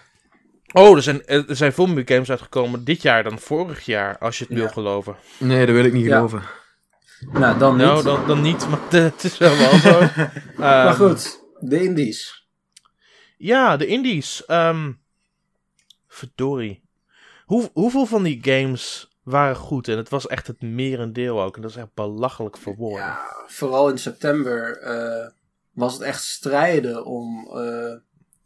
[0.72, 4.38] Oh, er zijn, er zijn veel meer games uitgekomen dit jaar dan vorig jaar, als
[4.38, 4.58] je het Ja.
[4.60, 5.16] wil geloven.
[5.38, 6.14] Nee, dat wil ik niet Ja.
[6.14, 6.42] geloven.
[7.32, 7.86] Nou, dan niet.
[7.86, 10.00] Nou, dan, dan niet, maar het is wel wel zo.
[10.56, 12.46] maar Ehm, goed, de indies.
[13.36, 14.44] Ja, de indies.
[14.46, 14.92] ehm
[16.08, 16.82] verdorie.
[17.44, 19.88] Hoe, hoeveel van die games waren goed?
[19.88, 21.56] En het was echt het merendeel ook.
[21.56, 22.98] En dat is echt belachelijk voor woorden.
[23.06, 24.78] Ja, vooral in september.
[24.78, 25.26] eh,
[25.78, 27.94] was het echt strijden om, eh,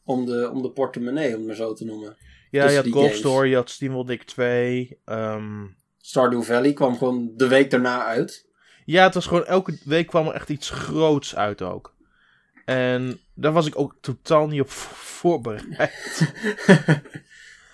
[0.05, 2.17] om, de, om de portemonnee, om het maar zo te noemen.
[2.51, 3.19] Ja, je had Golf games.
[3.19, 4.99] Story, je had SteamWorld Dick 2.
[5.05, 5.67] ehm,
[5.99, 8.47] Stardew Valley kwam gewoon de week daarna uit.
[8.85, 11.95] ja, het was gewoon elke week kwam er echt iets groots uit ook.
[12.65, 16.33] En daar was ik ook totaal niet op vo- voorbereid.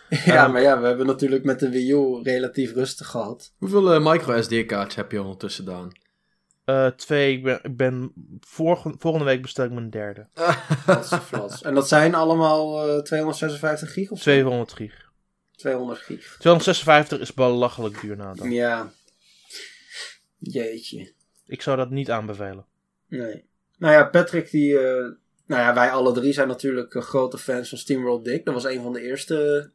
[0.08, 3.52] ja, Ehm, maar ja, we hebben natuurlijk met de Wii U relatief rustig gehad.
[3.58, 5.90] Hoeveel eh, micro SD-kaartjes heb je ondertussen gedaan?
[6.68, 10.26] Eh, twee, ik ben, ik ben vorige, volgende week bestel ik mijn derde.
[11.28, 11.62] Flats.
[11.62, 14.30] En dat zijn allemaal eh, 256 gig of zo?
[14.30, 15.10] 200 gig.
[15.56, 16.36] 200 gig.
[16.38, 18.50] 256 is belachelijk duur na dan.
[18.50, 18.92] Ja.
[20.38, 21.12] Jeetje.
[21.46, 22.66] Ik zou dat niet aanbevelen.
[23.06, 23.44] Nee.
[23.78, 24.78] Nou ja, Patrick die...
[24.78, 25.12] eh,
[25.46, 28.44] nou ja, wij alle drie zijn natuurlijk grote fans van SteamWorld Dick.
[28.44, 29.70] Dat was een van de eerste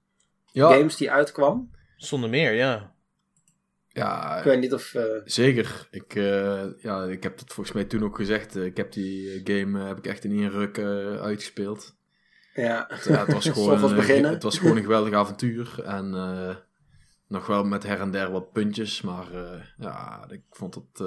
[0.52, 1.72] ja, games die uitkwam.
[1.98, 2.93] Zonder meer, ja.
[3.94, 4.94] Ja, Ik weet niet of...
[4.94, 5.88] eh, zeker.
[5.92, 8.56] Ik, eh, ja, ik heb dat volgens mij toen ook gezegd.
[8.56, 10.80] Eh, ik heb die game heb ik echt in één ruk
[11.22, 11.96] uitgespeeld.
[12.54, 12.86] ja.
[12.88, 14.32] Het, ja, het, was gewoon, beginnen.
[14.32, 15.84] het was gewoon een geweldig avontuur.
[15.84, 16.10] En
[17.28, 19.02] nog wel met her en der wat puntjes.
[19.02, 19.28] Maar
[19.78, 21.00] ja, ik vond het...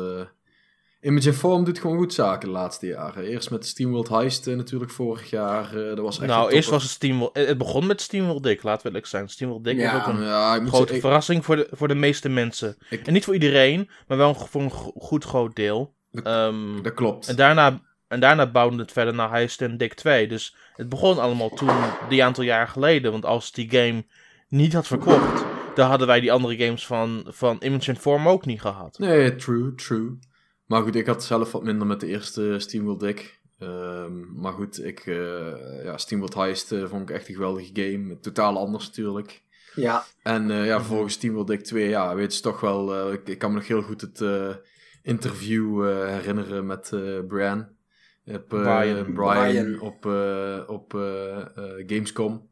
[1.06, 3.24] eh Image Form doet gewoon goed zaken de laatste jaren.
[3.24, 5.64] Eerst met SteamWorld Heist eh, natuurlijk vorig jaar.
[5.76, 7.36] eh, dat was echt nou, eerst was het SteamWorld...
[7.36, 9.28] Het begon met SteamWorld Dick, laten we eerlijk zijn.
[9.28, 12.28] SteamWorld Dick Ja, was ook een Ja, grote ik- verrassing voor de, voor de meeste
[12.28, 12.76] mensen.
[12.90, 15.94] Ik- En niet voor iedereen, maar wel voor een go- goed groot deel.
[16.10, 17.28] Dat- Ehm, dat klopt.
[17.28, 20.28] en, daarna, en daarna bouwde het verder naar Heist en Dick 2.
[20.28, 21.70] Dus het begon allemaal toen,
[22.08, 23.12] die aantal jaar geleden.
[23.12, 24.04] Want als die game
[24.48, 25.44] niet had verkocht,
[25.74, 28.98] dan hadden wij die andere games van, van Image and Form ook niet gehad.
[28.98, 30.18] Nee, true, true.
[30.66, 33.40] Maar goed, ik had zelf wat minder met de eerste SteamWorld Deck.
[33.58, 38.20] Ehm, maar goed, ik, eh ja, SteamWorld Heist eh, vond ik echt een geweldige game.
[38.20, 39.42] Totaal anders natuurlijk.
[39.74, 40.04] ja.
[40.22, 43.12] En eh, ja, vervolgens SteamWorld Deck 2, ja, weet je toch wel...
[43.12, 44.24] ik, ik kan me nog heel goed het
[45.02, 46.88] interview herinneren met
[47.28, 47.68] Brian.
[48.26, 49.12] Op, Brian.
[49.12, 49.80] Brian, Brian.
[49.80, 50.04] op,
[50.66, 50.92] op
[51.86, 52.48] Gamescom.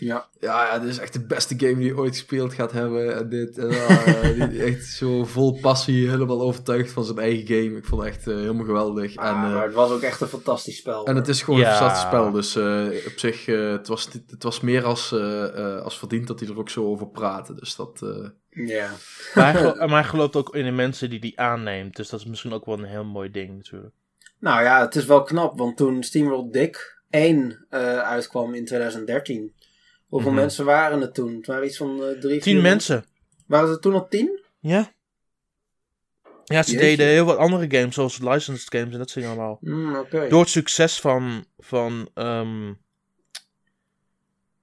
[0.00, 0.28] Ja.
[0.40, 3.16] Ja, ja, dit is echt de beste game die je ooit gespeeld gaat hebben.
[3.16, 7.76] En dit, en, ah, die- echt zo vol passie, helemaal overtuigd van zijn eigen game.
[7.76, 9.14] Ik vond het echt eh, helemaal geweldig.
[9.14, 11.06] en, Ah, eh, maar het was ook echt een fantastisch spel.
[11.06, 11.70] en het is gewoon Ja.
[11.70, 12.30] een fantastisch spel.
[12.30, 16.26] Dus eh, op zich, eh, het, was, het was meer als, eh, eh, als verdiend
[16.26, 17.54] dat hij er ook zo over praatte.
[17.54, 18.00] Dus dat...
[18.02, 18.28] eh,
[18.68, 18.90] Ja.
[19.34, 21.96] Maar hij, gelo- maar hij gelooft ook in de mensen die die aanneemt.
[21.96, 23.94] Dus dat is misschien ook wel een heel mooi ding natuurlijk.
[24.38, 29.54] Nou ja, het is wel knap, want toen SteamWorld Dick 1 eh, uitkwam in 2013.
[30.10, 30.40] Hoeveel Mhm.
[30.40, 31.36] mensen waren het toen?
[31.36, 33.04] Het waren iets van eh drie, Tien mensen.
[33.46, 34.40] Waren het toen al tien?
[34.60, 34.92] Ja.
[36.44, 36.86] Ja, ze Jeetje.
[36.86, 39.58] deden heel wat andere games, zoals licensed games en dat soort allemaal.
[40.00, 40.28] Oké.
[40.28, 42.72] Door het succes van, van, ehm,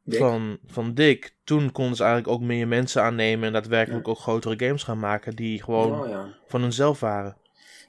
[0.04, 0.20] Dick.
[0.20, 4.66] van, van Dick, toen konden ze eigenlijk ook meer mensen aannemen en daadwerkelijk ook grotere
[4.66, 6.34] games gaan maken die gewoon Oh, ja.
[6.48, 7.38] van hunzelf waren.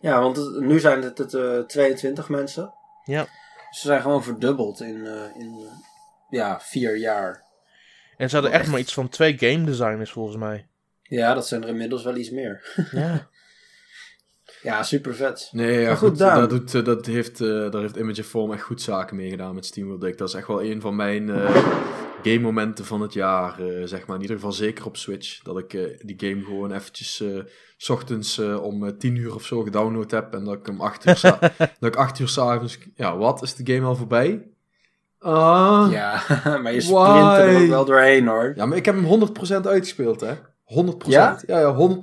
[0.01, 2.73] ja, want het- nu zijn het, het eh, 22 mensen.
[3.05, 3.27] Ja.
[3.71, 5.73] Ze zijn gewoon verdubbeld in, eh, in eh,
[6.31, 7.47] ja, vier jaar.
[8.19, 10.67] En ze hadden echt maar iets van twee game designers volgens mij.
[11.03, 12.87] Ja, dat zijn er inmiddels wel iets meer.
[12.91, 13.29] Ja.
[14.63, 15.49] Ja, super vet.
[15.53, 18.63] Nee, ja, Maar goed, dat, doet, eh, dat heeft, eh, daar heeft Image Form echt
[18.63, 20.19] goed zaken mee gedaan met SteamWorld Deck.
[20.19, 21.55] Dat is echt wel een van mijn eh
[22.23, 24.17] game momenten van het jaar, eh, zeg maar.
[24.17, 25.43] In ieder geval zeker op Switch.
[25.43, 27.39] Dat ik eh, die game gewoon eventjes eh,
[27.77, 30.35] s ochtends eh, om eh, 10 uur of zo gedownload heb.
[30.35, 31.39] En dat ik hem 8 uur, sa-
[31.81, 32.79] dat ik 8 uur s'avonds...
[32.95, 33.43] Ja, wat?
[33.43, 34.47] Is de game al voorbij?
[35.19, 35.89] Ah.
[35.91, 36.23] Ja.
[36.45, 38.53] Ja, maar je sprint er ook wel doorheen hoor.
[38.57, 39.29] maar ik heb hem
[39.63, 40.35] 100% uitgespeeld, hè.
[40.35, 40.39] 100%.
[41.07, 41.41] Ja?
[41.47, 41.99] Ja, ja, 100%.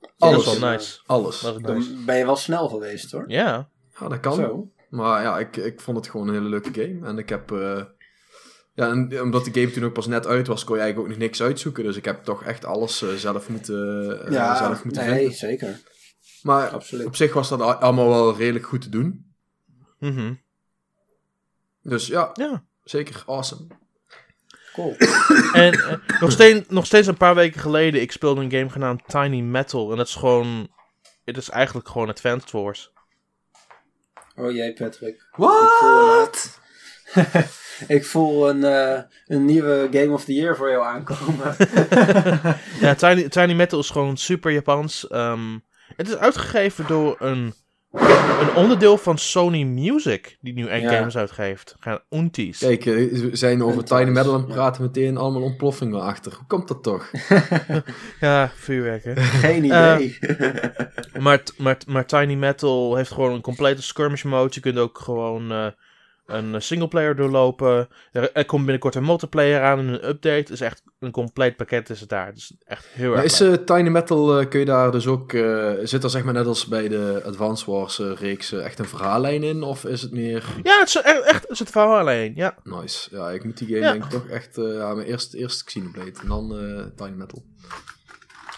[0.00, 0.46] Dat Alles.
[0.46, 1.00] is wel nice.
[1.06, 1.40] Alles.
[1.40, 1.92] Dat is nice.
[1.94, 3.24] Dan ben je wel snel geweest hoor.
[3.26, 3.68] Ja.
[4.00, 4.34] Ja, dat kan.
[4.34, 4.70] Zo.
[4.90, 7.06] Maar ja, ik, ik vond het gewoon een hele leuke game.
[7.06, 7.52] En ik heb...
[7.52, 7.82] eh,
[8.74, 11.16] ja, en omdat de game toen ook pas net uit was, kon je eigenlijk ook
[11.18, 11.84] nog niks uitzoeken.
[11.84, 15.36] Dus ik heb toch echt alles eh, zelf moeten, eh, Ja, zelf moeten nee, vinden.
[15.36, 15.80] zeker.
[16.42, 17.06] Maar Absoluut.
[17.06, 19.34] op zich was dat allemaal wel redelijk goed te doen.
[19.98, 20.32] Mhm.
[21.82, 22.64] Dus ja, Ja.
[22.84, 23.66] zeker awesome.
[24.72, 24.96] Cool.
[25.52, 29.02] En eh, nog, steeds, nog steeds een paar weken geleden, ik speelde een game genaamd
[29.06, 29.90] Tiny Metal.
[29.90, 30.68] En dat is gewoon,
[31.24, 32.92] het is eigenlijk gewoon Advanced Wars.
[34.36, 35.26] Oh jee, Patrick.
[35.30, 36.60] What?
[37.88, 41.56] Ik voel een, eh, een nieuwe Game of the Year voor jou aankomen.
[42.80, 45.08] Ja, Tiny, Tiny Metal is gewoon super Japans.
[45.08, 45.58] Ehm,
[45.96, 47.54] het is uitgegeven door een,
[48.40, 50.90] een onderdeel van Sony Music, die nu Ja.
[50.96, 51.76] games uitgeeft.
[51.80, 52.58] Gaan Unties.
[52.58, 54.54] Kijk, eh, we zijn over En Tiny Metal aan het ja.
[54.54, 56.32] praten, meteen allemaal ontploffingen achter.
[56.36, 57.10] Hoe komt dat toch?
[58.20, 59.16] Ja, vuurwerk hè.
[59.16, 60.18] Geen idee.
[61.18, 64.50] Maar, maar, maar Tiny Metal heeft gewoon een complete skirmish mode.
[64.54, 65.66] Je kunt ook gewoon eh,
[66.28, 67.88] een singleplayer doorlopen.
[68.12, 70.52] Er, er komt binnenkort een multiplayer aan en een update.
[70.52, 72.34] is echt een compleet pakket is het daar.
[72.34, 75.72] Dus echt heel erg is eh, Tiny Metal, eh, kun je daar dus ook, eh,
[75.82, 78.84] zit er zeg maar net als bij de Advance Wars eh, reeks eh, echt een
[78.84, 79.62] verhaallijn in?
[79.62, 82.32] Of is het meer Ja, het is echt, echt het is het verhaal alleen.
[82.34, 82.54] Ja.
[82.64, 83.08] nice?
[83.16, 83.92] Ja, ik moet die game Ja.
[83.92, 87.44] denk ik toch echt, eh, ja, maar eerst, eerst Xenoblade en dan eh, Tiny Metal.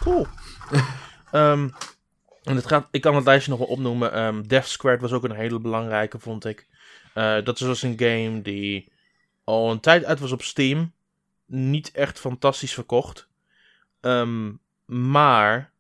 [0.03, 0.27] Cool.
[1.31, 1.69] Ehm,
[2.43, 4.13] en het gaat, ik kan het lijstje nog wel opnoemen.
[4.13, 6.67] Ehm Death Squared was ook een hele belangrijke, vond ik.
[7.15, 8.93] Eh, dat is dus een game die
[9.45, 10.93] al een tijd uit was op Steam.
[11.47, 13.29] Niet echt fantastisch verkocht.
[14.01, 14.53] Ehm,
[14.87, 15.73] maar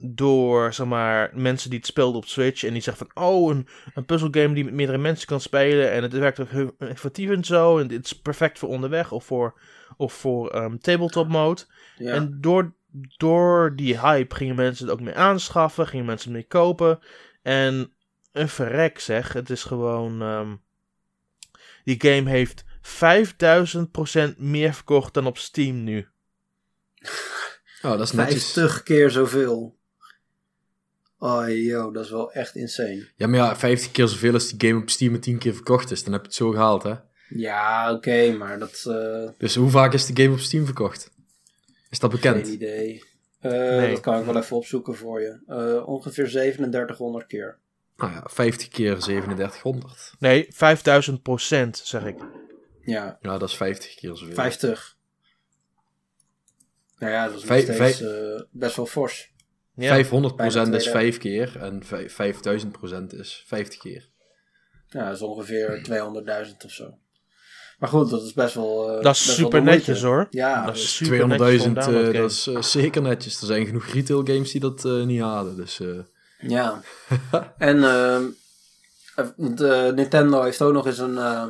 [0.00, 3.68] door zeg maar, mensen die het speelden op Switch en die zeggen van oh, een,
[3.94, 7.44] een puzzelgame die met meerdere mensen kan spelen en het werkt ook heel effectief en
[7.44, 9.60] zo en het is perfect voor onderweg of voor,
[9.96, 11.62] of voor ehm, tabletop mode.
[11.96, 12.12] Ja.
[12.12, 12.74] En door,
[13.16, 16.98] door die hype gingen mensen het ook meer aanschaffen, gingen mensen het meer kopen.
[17.42, 17.92] En
[18.38, 20.22] een verrek zeg, het is gewoon...
[20.22, 20.54] ehm,
[21.84, 22.64] die game heeft
[24.32, 26.06] 5000% meer verkocht dan op Steam nu.
[27.82, 28.52] Oh, dat is netjes.
[28.52, 29.78] 50 keer zoveel.
[31.18, 33.08] Oh, yo, dat is wel echt insane.
[33.16, 35.90] Ja, maar ja, 50 keer zoveel als die game op Steam met 10 keer verkocht
[35.90, 36.04] is.
[36.04, 36.94] Dan heb je het zo gehaald, hè?
[37.28, 38.84] Ja, oké, maar dat...
[38.86, 41.10] eh Dus hoe vaak is de game op Steam verkocht?
[41.90, 42.44] Is dat bekend?
[42.46, 43.04] Geen idee.
[43.40, 43.90] Eh, Nee.
[43.92, 45.38] Dat kan ik wel even opzoeken voor je.
[45.46, 47.58] Eh, ongeveer 3700 keer.
[47.98, 50.12] Nou ja, 50 keer 3700.
[50.18, 52.16] Nee, 5000% zeg ik.
[52.80, 54.34] Ja, Ja, dat is 50 keer zoveel.
[54.34, 54.96] 50.
[56.98, 59.32] Nou ja, dat is nog steeds eh, best wel fors.
[59.74, 60.04] Ja.
[60.04, 64.08] 500% Bijna is twee 5 keer en vij- 5000% is 50 keer.
[64.88, 65.82] Ja, dat is ongeveer
[66.50, 66.98] 200.000 of zo.
[67.78, 68.96] Maar goed, dat is best wel.
[68.96, 70.26] eh, Dat is super netjes hoor.
[70.30, 72.12] Ja, dat is dus- 200.000, eh, downloadgame.
[72.12, 73.40] dat is zeker netjes.
[73.40, 75.56] Er zijn genoeg retail games die dat niet halen.
[75.56, 75.98] Dus eh,
[76.38, 76.82] Ja.
[77.58, 78.24] en ehm,
[79.16, 81.46] eh, de Nintendo heeft ook nog eens een, eh,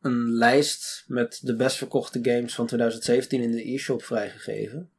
[0.00, 4.90] een lijst met de best verkochte games van 2017 in de e-shop vrijgegeven.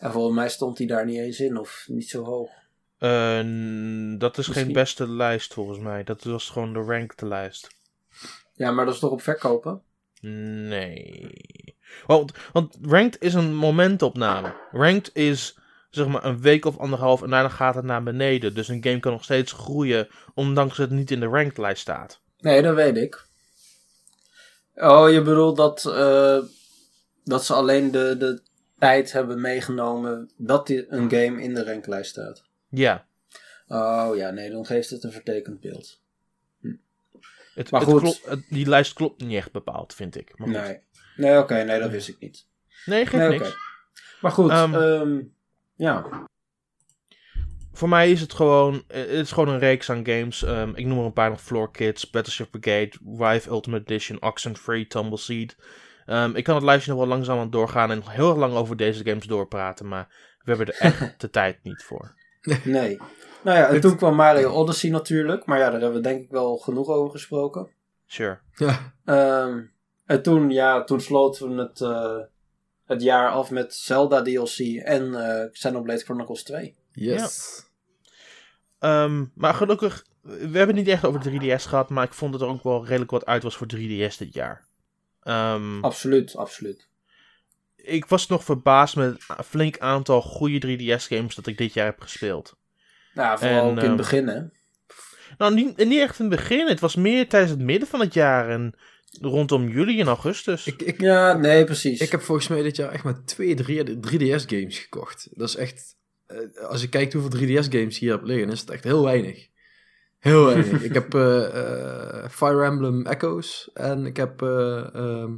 [0.00, 2.50] En volgens mij stond die daar niet eens in, of niet zo hoog.
[2.98, 6.04] Eh, n- dat is geen beste lijst volgens mij.
[6.04, 7.68] Dat was gewoon de ranked lijst.
[8.54, 9.82] Ja, maar dat is toch op verkopen?
[10.20, 11.76] Nee.
[12.06, 14.54] Want, want ranked is een momentopname.
[14.72, 15.58] Ranked is
[15.94, 18.54] zeg maar een week of anderhalf en daarna gaat het naar beneden.
[18.54, 21.80] Dus een game kan nog steeds groeien, ondanks dat het niet in de ranked lijst
[21.80, 22.20] staat.
[22.38, 23.26] Nee, dat weet ik.
[24.74, 26.38] Oh, je bedoelt dat, eh,
[27.24, 28.40] dat ze alleen de, de
[28.78, 32.42] tijd hebben meegenomen dat die, een game in de ranklijst staat.
[32.68, 33.06] Ja.
[33.68, 36.00] Oh ja, nee, dan geeft het een vertekend beeld.
[37.54, 38.00] Het, Maar het goed.
[38.00, 40.38] klopt- het- die lijst klopt niet echt bepaald, vind ik.
[40.38, 40.48] Maar.
[40.48, 40.80] Nee,
[41.16, 42.46] nee oké, nee, dat wist ik niet.
[42.84, 43.56] Nee, geeft Nee, niks.
[44.20, 45.20] Maar goed, ehm,
[45.74, 46.26] ja.
[47.72, 50.42] Voor mij is het gewoon, eh, het is gewoon een reeks aan games.
[50.42, 54.86] Ehm, ik noem er een paar nog: Floor Kids, Battleship Brigade, Rive Ultimate Edition, Oxenfree,
[54.86, 55.56] Tumbleseed.
[56.06, 58.76] Ehm, ik kan het lijstje nog wel langzaam aan doorgaan en heel erg lang over
[58.76, 60.06] deze games doorpraten, maar
[60.42, 62.14] we hebben er echt de tijd niet voor.
[62.64, 63.00] Nee.
[63.42, 66.30] Nou ja, en toen kwam Mario Odyssey natuurlijk, maar ja, daar hebben we denk ik
[66.30, 67.68] wel genoeg over gesproken.
[68.06, 68.38] Sure.
[68.54, 69.62] ja, Ehm,
[70.06, 72.16] en toen, ja, toen sloten we het, eh,
[72.86, 76.74] het jaar af met Zelda DLC en eh Xenoblade Chronicles 2.
[76.92, 77.62] yes.
[78.78, 82.40] Ehm, maar gelukkig, we hebben het niet echt over 3DS gehad, maar ik vond dat
[82.40, 84.64] er ook wel redelijk wat uit was voor 3DS dit jaar.
[85.22, 86.88] Ehm, Absoluut, absoluut.
[87.76, 92.00] ik was nog verbaasd met het flink aantal goede 3DS-games dat ik dit jaar heb
[92.00, 92.56] gespeeld.
[93.14, 94.42] Nou, vooral En, ook in het ehm, begin, hè.
[95.38, 96.66] Nou, niet, niet echt in het begin.
[96.66, 98.74] Het was meer tijdens het midden van het jaar en
[99.20, 100.66] rondom juli en augustus.
[100.66, 102.00] Ik, ik, Ja, nee, precies.
[102.00, 105.28] ik heb volgens mij dit jaar echt maar twee 3DS games gekocht.
[105.32, 105.96] Dat is echt...
[106.26, 106.38] eh,
[106.68, 109.48] als je kijkt hoeveel 3DS games hier heb liggen, is het echt heel weinig.
[110.18, 110.82] Heel weinig.
[110.88, 115.32] ik heb eh, eh, Fire Emblem Echoes en ik heb eh, ehm,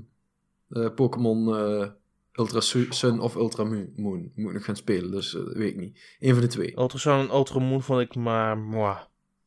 [0.69, 1.87] eh, Pokémon eh,
[2.33, 3.93] Ultra Su- Sun of Ultra Moon.
[3.97, 5.99] Moet ik nog gaan spelen, dus weet ik niet.
[6.21, 6.79] Eén van de twee.
[6.79, 8.59] Ultrasound en Ultramoon vond ik maar...
[8.59, 8.99] mwah,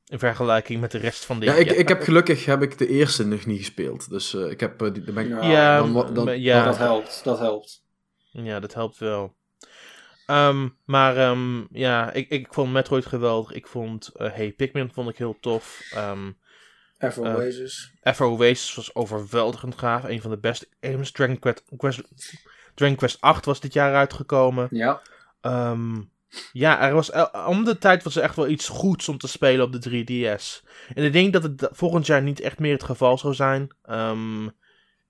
[0.09, 2.87] in vergelijking met de rest van dit Ja, ik, ik heb gelukkig heb ik de
[2.87, 4.09] eerste nog niet gespeeld.
[4.09, 4.81] Dus eh, ik heb...
[4.81, 6.63] eh, die, dan ben ik, Ja, Ja, dan, dan, ja.
[6.63, 7.83] dat helpt, dat helpt.
[8.31, 9.35] Ja, dat helpt wel.
[10.25, 13.51] Ehm, maar ehm, ja, ik, ik vond Metroid geweldig.
[13.51, 15.81] Ik vond eh, Hey Pikmin vond ik heel tof.
[15.93, 16.31] Ehm
[16.99, 17.91] Ever Eh, Oasis.
[18.01, 20.03] Afro Oasis was overweldigend gaaf.
[20.03, 21.11] Een van de beste games.
[21.11, 22.01] Dragon Quest, Quest,
[22.75, 24.67] Dragon Quest 8 was dit jaar uitgekomen.
[24.71, 25.01] Ja.
[25.41, 26.01] Ehm,
[26.51, 27.11] ja, er was,
[27.47, 30.67] om de tijd was er echt wel iets goeds om te spelen op de 3DS.
[30.93, 33.69] En ik denk dat het volgend jaar niet echt meer het geval zou zijn.
[33.83, 34.47] Ehm,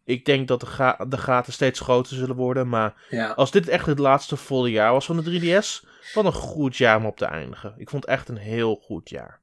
[0.04, 2.70] ik denk dat de, ga- de gaten steeds groter zullen worden.
[2.70, 3.32] Maar Ja.
[3.32, 6.98] als dit echt het laatste volle jaar was van de 3DS, wat een goed jaar
[6.98, 7.74] om op te eindigen.
[7.78, 9.40] Ik vond het echt een heel goed jaar.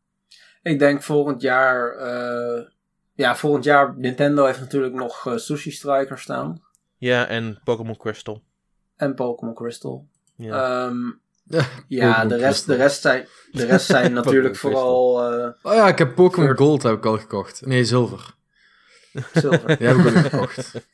[0.63, 2.67] Ik denk volgend jaar eh,
[3.15, 6.63] ja, volgend jaar, Nintendo heeft natuurlijk nog uh, Sushi Striker staan.
[6.97, 8.43] Ja, en Pokémon Crystal.
[8.97, 10.07] En Pokémon Crystal.
[10.37, 10.85] Ja.
[10.87, 11.21] Um,
[11.89, 15.33] ja, de rest, de rest zijn, de rest zijn natuurlijk vooral...
[15.33, 17.67] Uh, oh ja, ik heb Pokémon Gold heb ik al gekocht.
[17.67, 18.35] Nee, zilver.
[19.33, 19.67] Zilver.
[19.79, 20.73] Die heb ik al gekocht.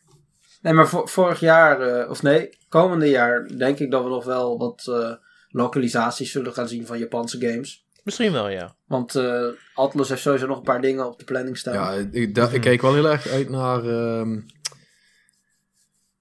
[0.63, 4.59] Nee, maar vorig jaar, uh, of nee, komende jaar denk ik dat we nog wel
[4.59, 5.13] wat uh,
[5.49, 7.87] lokalisaties zullen gaan zien van Japanse games.
[8.03, 8.75] Misschien wel, ja.
[8.87, 11.75] Want uh, Atlas heeft sowieso nog een paar dingen op de planning staan.
[11.75, 13.85] Ja, ik, da, ik kijk wel heel erg uit naar...
[13.85, 14.47] Um...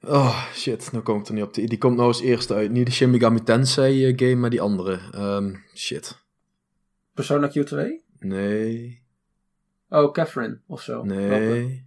[0.04, 1.54] Oh, shit, nou kom ik er niet op.
[1.54, 2.72] Die, die komt nou als eerste uit.
[2.72, 5.00] Niet de Shin Megami Tensei game, maar die andere.
[5.16, 6.18] Um, shit.
[7.14, 7.78] Persona Q2?
[8.20, 9.04] Nee.
[9.90, 11.04] Oh, Catherine of zo.
[11.04, 11.86] Nee.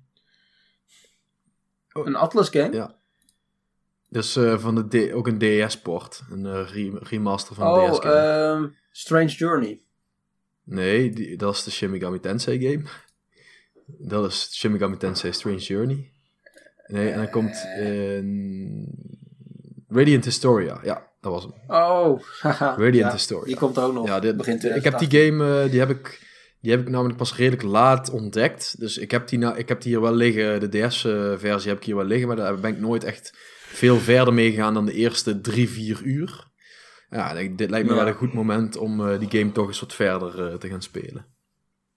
[1.92, 2.06] Oh.
[2.06, 2.72] Een Atlas game?
[2.72, 2.98] Ja.
[4.08, 6.22] Dus uh, van de D ook een DS-port.
[6.30, 8.56] Een uh, remaster van oh, een DS-game.
[8.64, 9.80] Um, Strange Journey.
[10.64, 12.84] Nee, die, dat is de Shin Megami Tensei game.
[13.86, 16.13] Dat is Shin Megami Tensei Strange Journey.
[16.86, 18.88] Nee, en dan komt in
[19.88, 20.80] Radiant Historia.
[20.82, 21.52] Ja, dat was hem.
[21.66, 22.20] Oh,
[22.58, 23.46] Radiant ja, Historia.
[23.46, 24.06] Die komt ook nog.
[24.06, 26.20] Ja, dit, begint ik heb die game, uh, die heb ik,
[26.60, 28.74] die heb ik namelijk pas redelijk laat ontdekt.
[28.78, 31.84] Dus ik heb die, na, ik heb die hier wel liggen, de DS-versie heb ik
[31.84, 33.30] hier wel liggen, maar daar ben ik nooit echt
[33.66, 36.52] veel verder mee gegaan dan de eerste drie, vier uur.
[37.10, 37.98] Ja, dit lijkt me Ja.
[37.98, 40.82] wel een goed moment om uh, die game toch eens wat verder uh, te gaan
[40.82, 41.26] spelen.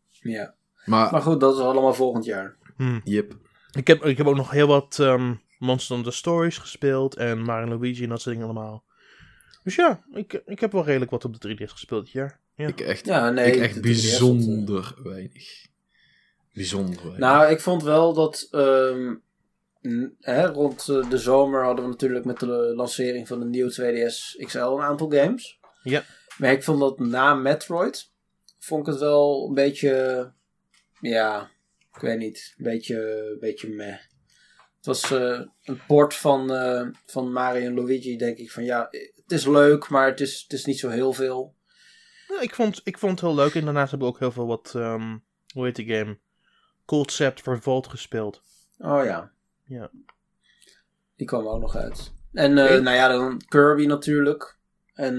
[0.07, 0.55] Ja.
[0.85, 2.55] Maar, Maar goed, dat is allemaal volgend jaar.
[2.77, 2.99] Hm.
[3.03, 3.33] yep.
[3.77, 7.67] Ik, heb, ik heb ook nog heel wat ehm, Monster Hunter Stories gespeeld en Mario
[7.67, 8.83] Luigi en dat soort dingen allemaal.
[9.63, 12.39] Dus ja, ik, ik heb wel redelijk wat op de 3DS gespeeld dit jaar.
[12.55, 12.67] Ja.
[12.67, 13.51] Ik echt, Ja, nee.
[13.51, 15.65] ik echt de 3DS vond, bijzonder weinig.
[16.53, 17.17] Bijzonder weinig.
[17.17, 19.15] Nou, ik vond wel dat ehm,
[20.19, 24.45] hè, rond eh, de zomer hadden we natuurlijk met de lancering van de nieuwe 2DS
[24.45, 25.59] XL een aantal games.
[25.83, 26.03] Ja.
[26.37, 28.11] Maar ik vond dat na Metroid,
[28.59, 30.31] vond ik het wel een beetje,
[30.99, 31.49] ja,
[31.97, 33.97] ik weet niet, een beetje, beetje meh.
[34.77, 38.87] Het was eh, een port van, eh, van Mario en Luigi, denk ik van ja,
[39.15, 41.55] het is leuk, maar het is, het is niet zo heel veel.
[42.27, 44.47] Ja, ik, vond, ik vond het heel leuk en daarnaast heb ik ook heel veel
[44.47, 45.17] wat, ehm,
[45.53, 46.17] hoe heet die game?
[46.85, 48.41] Concept Revolt gespeeld.
[48.77, 49.31] Oh ja.
[49.63, 49.91] Ja.
[51.15, 52.13] Die kwam ook nog uit.
[52.33, 54.57] En eh, nou ja, dan Kirby natuurlijk.
[54.93, 55.15] En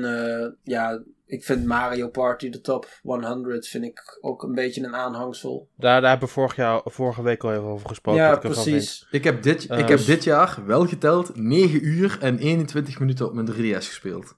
[0.62, 5.68] ja, ik vind Mario Party de top 100 vind ik ook een beetje een aanhangsel.
[5.76, 8.22] Daar, daar hebben we vorig jaar, vorige week al even over gesproken.
[8.22, 9.06] ja, ik precies.
[9.10, 12.98] Ik heb, dit, Eh, ik heb dus- dit jaar wel geteld 9 uur en 21
[12.98, 14.36] minuten op mijn 3DS gespeeld.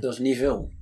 [0.00, 0.72] Dat is niet veel.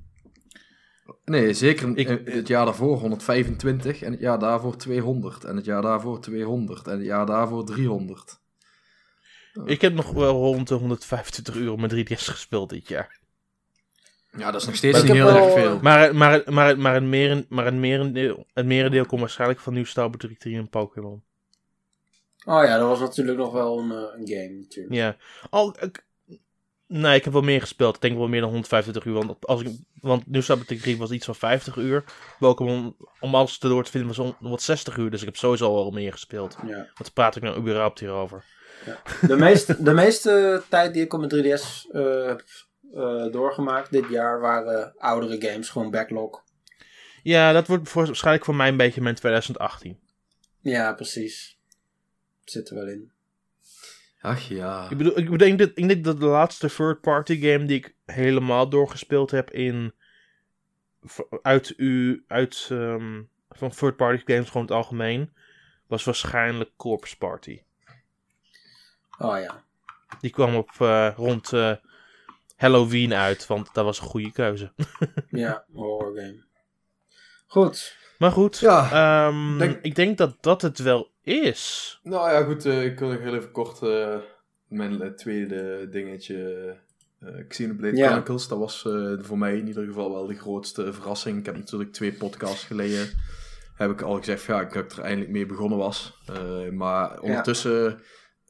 [1.24, 5.82] Nee, zeker Ik- het jaar daarvoor 125 en het jaar daarvoor 200 en het jaar
[5.82, 8.40] daarvoor 200 en het jaar daarvoor 300.
[9.64, 13.22] Ik heb nog wel rond de 125 uur op mijn 3DS gespeeld dit jaar.
[14.36, 15.78] Ja, dat is nog steeds niet heel wel, erg veel.
[15.82, 19.84] Maar, maar, maar, maar, een meren, maar een merendeel, het merendeel komt waarschijnlijk van Nieuw
[19.84, 21.22] Star Trek 3 en Pokémon.
[22.44, 24.94] Oh ja, dat was natuurlijk nog wel een, eh, een game natuurlijk.
[24.94, 25.16] Ja.
[25.50, 26.04] Al, ik,
[26.86, 27.94] nee, ik heb wel meer gespeeld.
[27.94, 29.26] Ik denk wel meer dan 125 uur.
[29.26, 29.68] Want, als ik,
[30.00, 32.04] want Nieuw Star Trek 3 was iets van 50 uur.
[32.38, 35.10] Pokémon, om alles te door te vinden, was on- wat 60 uur.
[35.10, 36.56] Dus ik heb sowieso al wel meer gespeeld.
[36.66, 36.88] Ja.
[36.94, 38.44] Wat praat ik nou überhaupt hierover?
[39.20, 42.34] De, meeste, de meeste tijd die ik op mijn 3DS eh,
[42.94, 46.42] eh, doorgemaakt dit jaar waren oudere games, gewoon backlog.
[47.22, 49.98] Ja, dat wordt voor, waarschijnlijk voor mij een beetje mijn 2018.
[50.60, 51.58] Ja, precies.
[52.44, 53.12] Zit er wel in.
[54.20, 54.90] Ach ja.
[54.90, 58.68] Ik bedoel, ik denk, dat, ik denk dat de laatste third-party game die ik helemaal
[58.68, 59.94] doorgespeeld heb in.
[61.42, 62.24] uit u.
[62.26, 62.66] uit.
[62.70, 65.32] ehm, van third-party games gewoon het algemeen.
[65.86, 67.62] was waarschijnlijk Corpse Party.
[69.18, 69.64] Oh ja.
[70.20, 71.76] Die kwam op eh, rond eh,
[72.56, 74.72] Halloween uit, want dat was een goede keuze.
[75.30, 76.42] Ja, horror game.
[77.46, 77.96] Goed.
[78.18, 78.90] Maar goed, Ja,
[79.28, 81.98] ehm, denk- ik denk dat dat het wel is.
[82.02, 82.64] Nou ja, goed.
[82.66, 84.16] eh, ik wil nog heel even kort eh,
[84.68, 86.76] mijn eh, tweede dingetje.
[87.20, 88.06] eh Xenoblade Ja.
[88.06, 88.48] Chronicles.
[88.48, 91.38] Dat was eh, voor mij in ieder geval wel de grootste verrassing.
[91.38, 93.08] Ik heb natuurlijk twee podcasts geleden.
[93.74, 96.18] Heb ik al gezegd ja, dat ik er eindelijk mee begonnen was.
[96.26, 98.00] Eh, maar ondertussen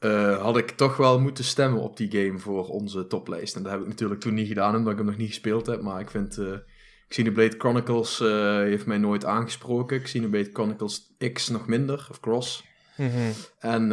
[0.05, 3.55] eh, had ik toch wel moeten stemmen op die game voor onze toplijst.
[3.55, 5.81] En dat heb ik natuurlijk toen niet gedaan, omdat ik hem nog niet gespeeld heb.
[5.81, 6.53] Maar ik vind eh
[7.07, 10.01] Xenoblade Chronicles eh, heeft mij nooit aangesproken.
[10.01, 12.63] Xenoblade Chronicles X nog minder, of Cross.
[12.97, 13.31] Mhm.
[13.59, 13.89] En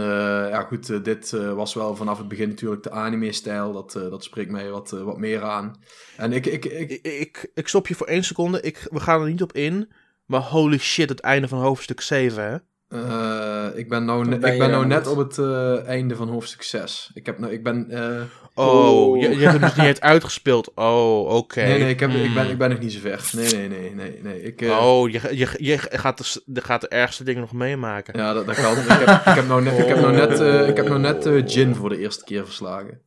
[0.50, 3.72] ja, goed, dit was wel vanaf het begin natuurlijk de anime-stijl.
[3.72, 5.82] Dat, dat spreekt mij wat, wat meer aan.
[6.16, 8.60] En ik, ik, ik, Ik, ik, ik stop je voor één seconde.
[8.60, 9.92] Ik, we gaan er niet op in.
[10.26, 12.56] Maar holy shit, het einde van hoofdstuk 7, hè?
[12.95, 15.07] Uh, ik ben nou, ne ben ik ben nou net het?
[15.07, 17.11] op het uh, einde van hoofdstuk 6.
[17.14, 17.86] Ik, heb nou, ik ben...
[17.90, 18.22] Uh,
[18.55, 20.72] Oh, je, je hebt hem dus niet uitgespeeld.
[20.74, 21.62] Oh, oké.
[21.62, 22.51] nee, nee, ik, heb, ik, ben, Hmm.
[22.51, 23.30] ik ben nog niet zo ver.
[23.32, 24.20] Nee, nee, nee, nee.
[24.22, 24.43] nee.
[24.43, 28.18] Ik, uh, Oh, je, je, je gaat, de, gaat de ergste dingen nog meemaken.
[28.18, 28.76] Ja, dat, dat kan.
[28.76, 31.53] ik, heb, ik heb nou net, ik heb nou net, uh, ik heb nou net
[31.53, 33.01] Jin voor de eerste keer verslagen.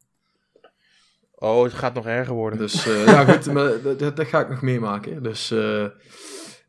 [1.35, 2.59] Oh, het gaat nog erger worden.
[2.59, 5.23] Dus uh, ja, goed, maar dat, dat, dat ga ik nog meemaken.
[5.23, 5.53] Dus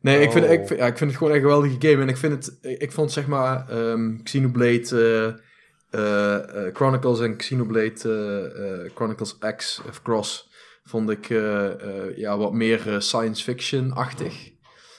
[0.07, 0.51] nee, ik, vind, Oh.
[0.51, 2.01] ik, vind, ja, ik vind het gewoon een geweldige game.
[2.01, 5.39] En ik vind het, ik vond zeg maar um, Xenoblade
[5.91, 10.49] uh, Chronicles en Xenoblade Chronicles X of Cross
[10.83, 11.27] vond ik
[12.15, 14.49] ja, wat meer science fiction-achtig.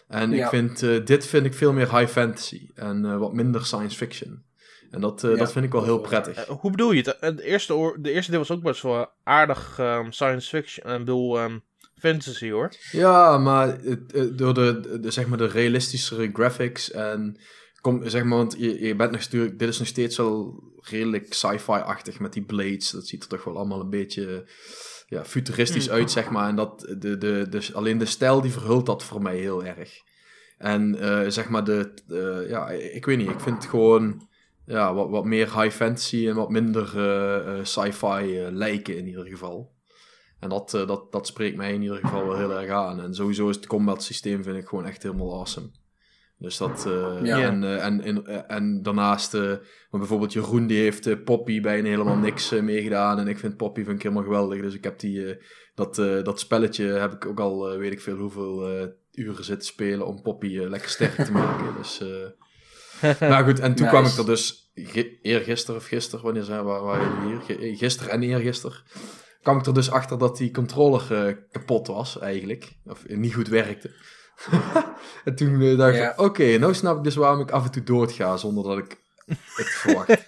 [0.09, 0.45] En Ja.
[0.45, 3.97] ik vind, uh, dit vind ik veel meer high fantasy en uh, wat minder science
[3.97, 4.45] fiction.
[4.91, 6.37] En dat, uh, Ja, dat vind ik wel heel prettig.
[6.37, 7.19] Eh, hoe bedoel je het?
[7.19, 10.93] Eh, De eerste, de eerste deel was ook best wel aardig ehm, science fiction.
[10.93, 11.59] Ik bedoel, ehm,
[11.99, 12.72] fantasy hoor.
[12.92, 13.94] Ja, maar eh,
[14.32, 17.36] door de, de, zeg maar de realistischere graphics en
[17.80, 22.20] kom, zeg maar, want je, je bent natuurlijk, dit is nog steeds wel redelijk sci-fi-achtig
[22.20, 22.90] met die blades.
[22.90, 24.49] Dat ziet er toch wel allemaal een beetje
[25.07, 25.94] ja, futuristisch Hmm.
[25.96, 26.49] uit, zeg maar.
[26.49, 29.90] En dat, de, de, de, alleen de stijl die verhult dat voor mij heel erg.
[30.59, 34.28] En eh, zeg maar, de, de- ja, ik weet niet, ik vind het gewoon
[34.66, 39.07] ja, wat, wat meer high fantasy en wat minder eh, eh, sci-fi eh, lijken in
[39.07, 39.76] ieder geval.
[40.41, 43.01] En dat, eh, dat, dat spreekt mij in ieder geval wel heel erg aan.
[43.01, 45.70] En sowieso is het combat systeem vind ik gewoon echt helemaal awesome.
[46.39, 47.43] Dus dat, eh, Ja.
[47.43, 49.36] en, eh, en, en, en daarnaast,
[49.91, 53.18] bijvoorbeeld Jeroen die heeft Poppy bijna helemaal niks meegedaan.
[53.18, 54.61] En ik vind Poppy vind ik helemaal geweldig.
[54.61, 55.36] Dus ik heb die,
[55.74, 58.68] dat, dat spelletje heb ik ook al, weet ik veel hoeveel
[59.12, 61.74] uren zitten spelen om Poppy lekker sterk te maken.
[61.76, 62.03] Dus,
[63.20, 63.97] maar goed, en toen Nice.
[63.99, 64.72] kwam ik er dus
[65.22, 67.76] eergisteren of gisteren, wanneer zijn we, waren jullie hier?
[67.76, 68.76] Gisteren en eergisteren
[69.43, 72.72] kwam ik er dus achter dat die controller eh, kapot was, eigenlijk.
[72.84, 73.91] Of eh, niet goed werkte.
[75.24, 76.11] en toen eh, dacht Ja.
[76.12, 79.01] ik, oké, nou snap ik dus waarom ik af en toe doodga zonder dat ik
[79.55, 80.26] het verwacht.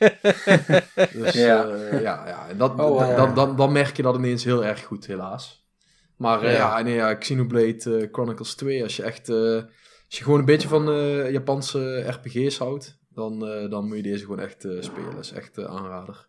[1.12, 1.64] dus Ja.
[1.66, 2.48] ja, ja, ja.
[2.48, 5.68] En dat, Oh, dan, dan, dan, dan merk je dat ineens heel erg goed, helaas.
[6.16, 6.50] Maar Ja.
[6.50, 9.28] ja, nee, ja, Xenoblade Chronicles 2, als je echt...
[9.28, 10.84] als je gewoon een beetje van
[11.32, 13.38] Japanse RPG's houdt, dan,
[13.70, 15.10] dan moet je deze gewoon echt spelen.
[15.14, 16.28] Dat is echt aanrader.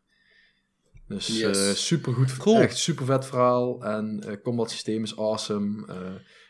[1.12, 1.86] Dus Yes.
[1.88, 2.60] super goed, Cool.
[2.62, 3.84] echt super vet verhaal.
[3.84, 5.88] En eh combat systeem is awesome.
[5.88, 5.96] Eh,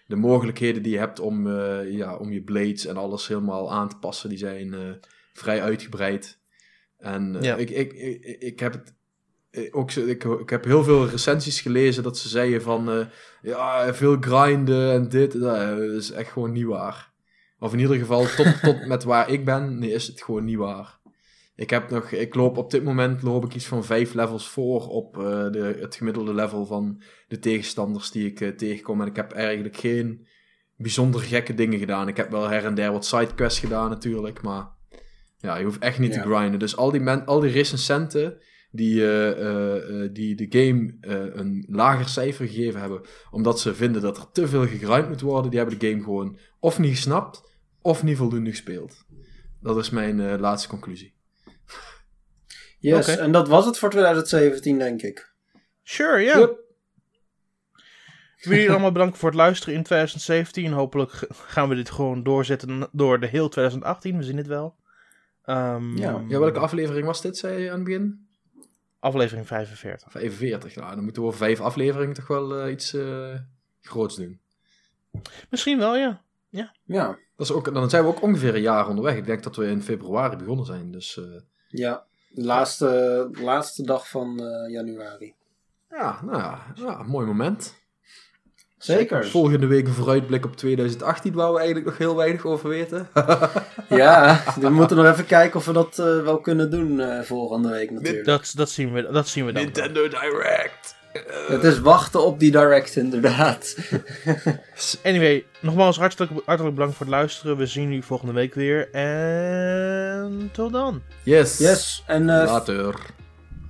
[0.08, 3.90] de mogelijkheden die je hebt om, eh, ja, om je blades en alles helemaal aan
[3.90, 4.80] te passen, die zijn eh,
[5.34, 6.40] vrij uitgebreid.
[6.98, 7.56] En eh, Ja.
[7.56, 8.94] ik, ik, ik, ik heb het
[9.52, 13.06] eh, ook, ik, ik heb heel veel recensies gelezen dat ze zeiden van eh,
[13.42, 15.40] ja, veel grinden en dit.
[15.40, 17.10] Dat is echt gewoon niet waar.
[17.60, 20.58] Of in ieder geval, tot, tot met waar ik ben, nee, is het gewoon niet
[20.58, 21.00] waar.
[21.56, 24.88] Ik heb nog, ik loop op dit moment loop ik iets van vijf levels voor
[24.88, 29.02] op eh, de, het gemiddelde level van de tegenstanders die ik eh, tegenkom.
[29.02, 30.28] En ik heb eigenlijk geen
[30.76, 32.08] bijzonder gekke dingen gedaan.
[32.08, 34.68] Ik heb wel her en der wat sidequests gedaan natuurlijk, maar
[35.38, 36.22] ja, je hoeft echt niet Ja.
[36.22, 36.60] te grinden.
[36.60, 38.38] Dus al die, men, al die recensenten
[38.72, 40.96] die, eh, die de game
[41.38, 45.50] een lager cijfer gegeven hebben, omdat ze vinden dat er te veel gegrind moet worden,
[45.52, 49.06] die hebben de game gewoon of niet gesnapt, of niet voldoende gespeeld.
[49.62, 51.14] Dat is mijn laatste conclusie.
[52.82, 55.32] Yes, en dat was het voor 2017, denk ik.
[55.84, 56.38] Sure, ja.
[56.38, 56.60] Yep.
[58.38, 60.72] Ik wil jullie allemaal bedanken voor het luisteren in 2017.
[60.72, 64.18] Hopelijk gaan we dit gewoon doorzetten door de heel 2018.
[64.18, 64.76] We zien het wel.
[65.44, 66.24] Ehm, Ja.
[66.28, 68.28] Ja, welke aflevering was dit, zei je aan het begin?
[69.00, 70.12] Aflevering 45.
[70.12, 70.76] 45.
[70.76, 73.36] Nou, dan moeten we over vijf afleveringen toch wel eh, iets eh,
[73.82, 74.40] groots doen.
[75.50, 76.22] Misschien wel, ja.
[76.50, 76.74] Ja,
[77.36, 79.16] Dat is ook, dan zijn we ook ongeveer een jaar onderweg.
[79.16, 80.92] Ik denk dat we in februari begonnen zijn.
[80.92, 82.06] Dus eh, ja.
[82.34, 85.34] Laatste, laatste dag van eh, januari.
[85.90, 87.80] ja, nou ja, ja, mooi moment.
[88.78, 89.26] Zeker.
[89.26, 93.08] Volgende week een vooruitblik op 2018, waar we eigenlijk nog heel weinig over weten.
[93.90, 97.70] Ja, we moeten nog even kijken of we dat eh, wel kunnen doen eh, volgende
[97.70, 98.26] week natuurlijk.
[98.26, 99.64] Dat, dat, zien, we, dat zien we dan.
[99.64, 100.96] Nintendo Direct.
[101.48, 103.76] Het is wachten op die direct inderdaad.
[105.04, 107.58] Anyway, nogmaals hartelijk, hartelijk bedankt voor het luisteren.
[107.58, 108.90] We zien jullie volgende week weer.
[108.92, 111.02] En tot dan.
[111.24, 111.58] Yes.
[111.58, 112.96] Yes, en eh, Later.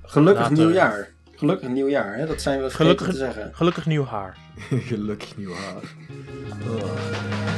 [0.04, 0.58] gelukkig Later.
[0.58, 1.10] nieuwjaar.
[1.36, 2.26] Gelukkig nieuwjaar, hè?
[2.28, 3.56] dat zijn we vergeten Gelukkig- te zeggen.
[3.56, 4.38] Gelukkig nieuw haar.
[4.90, 5.84] Gelukkig nieuw haar.
[6.70, 6.92] Oh.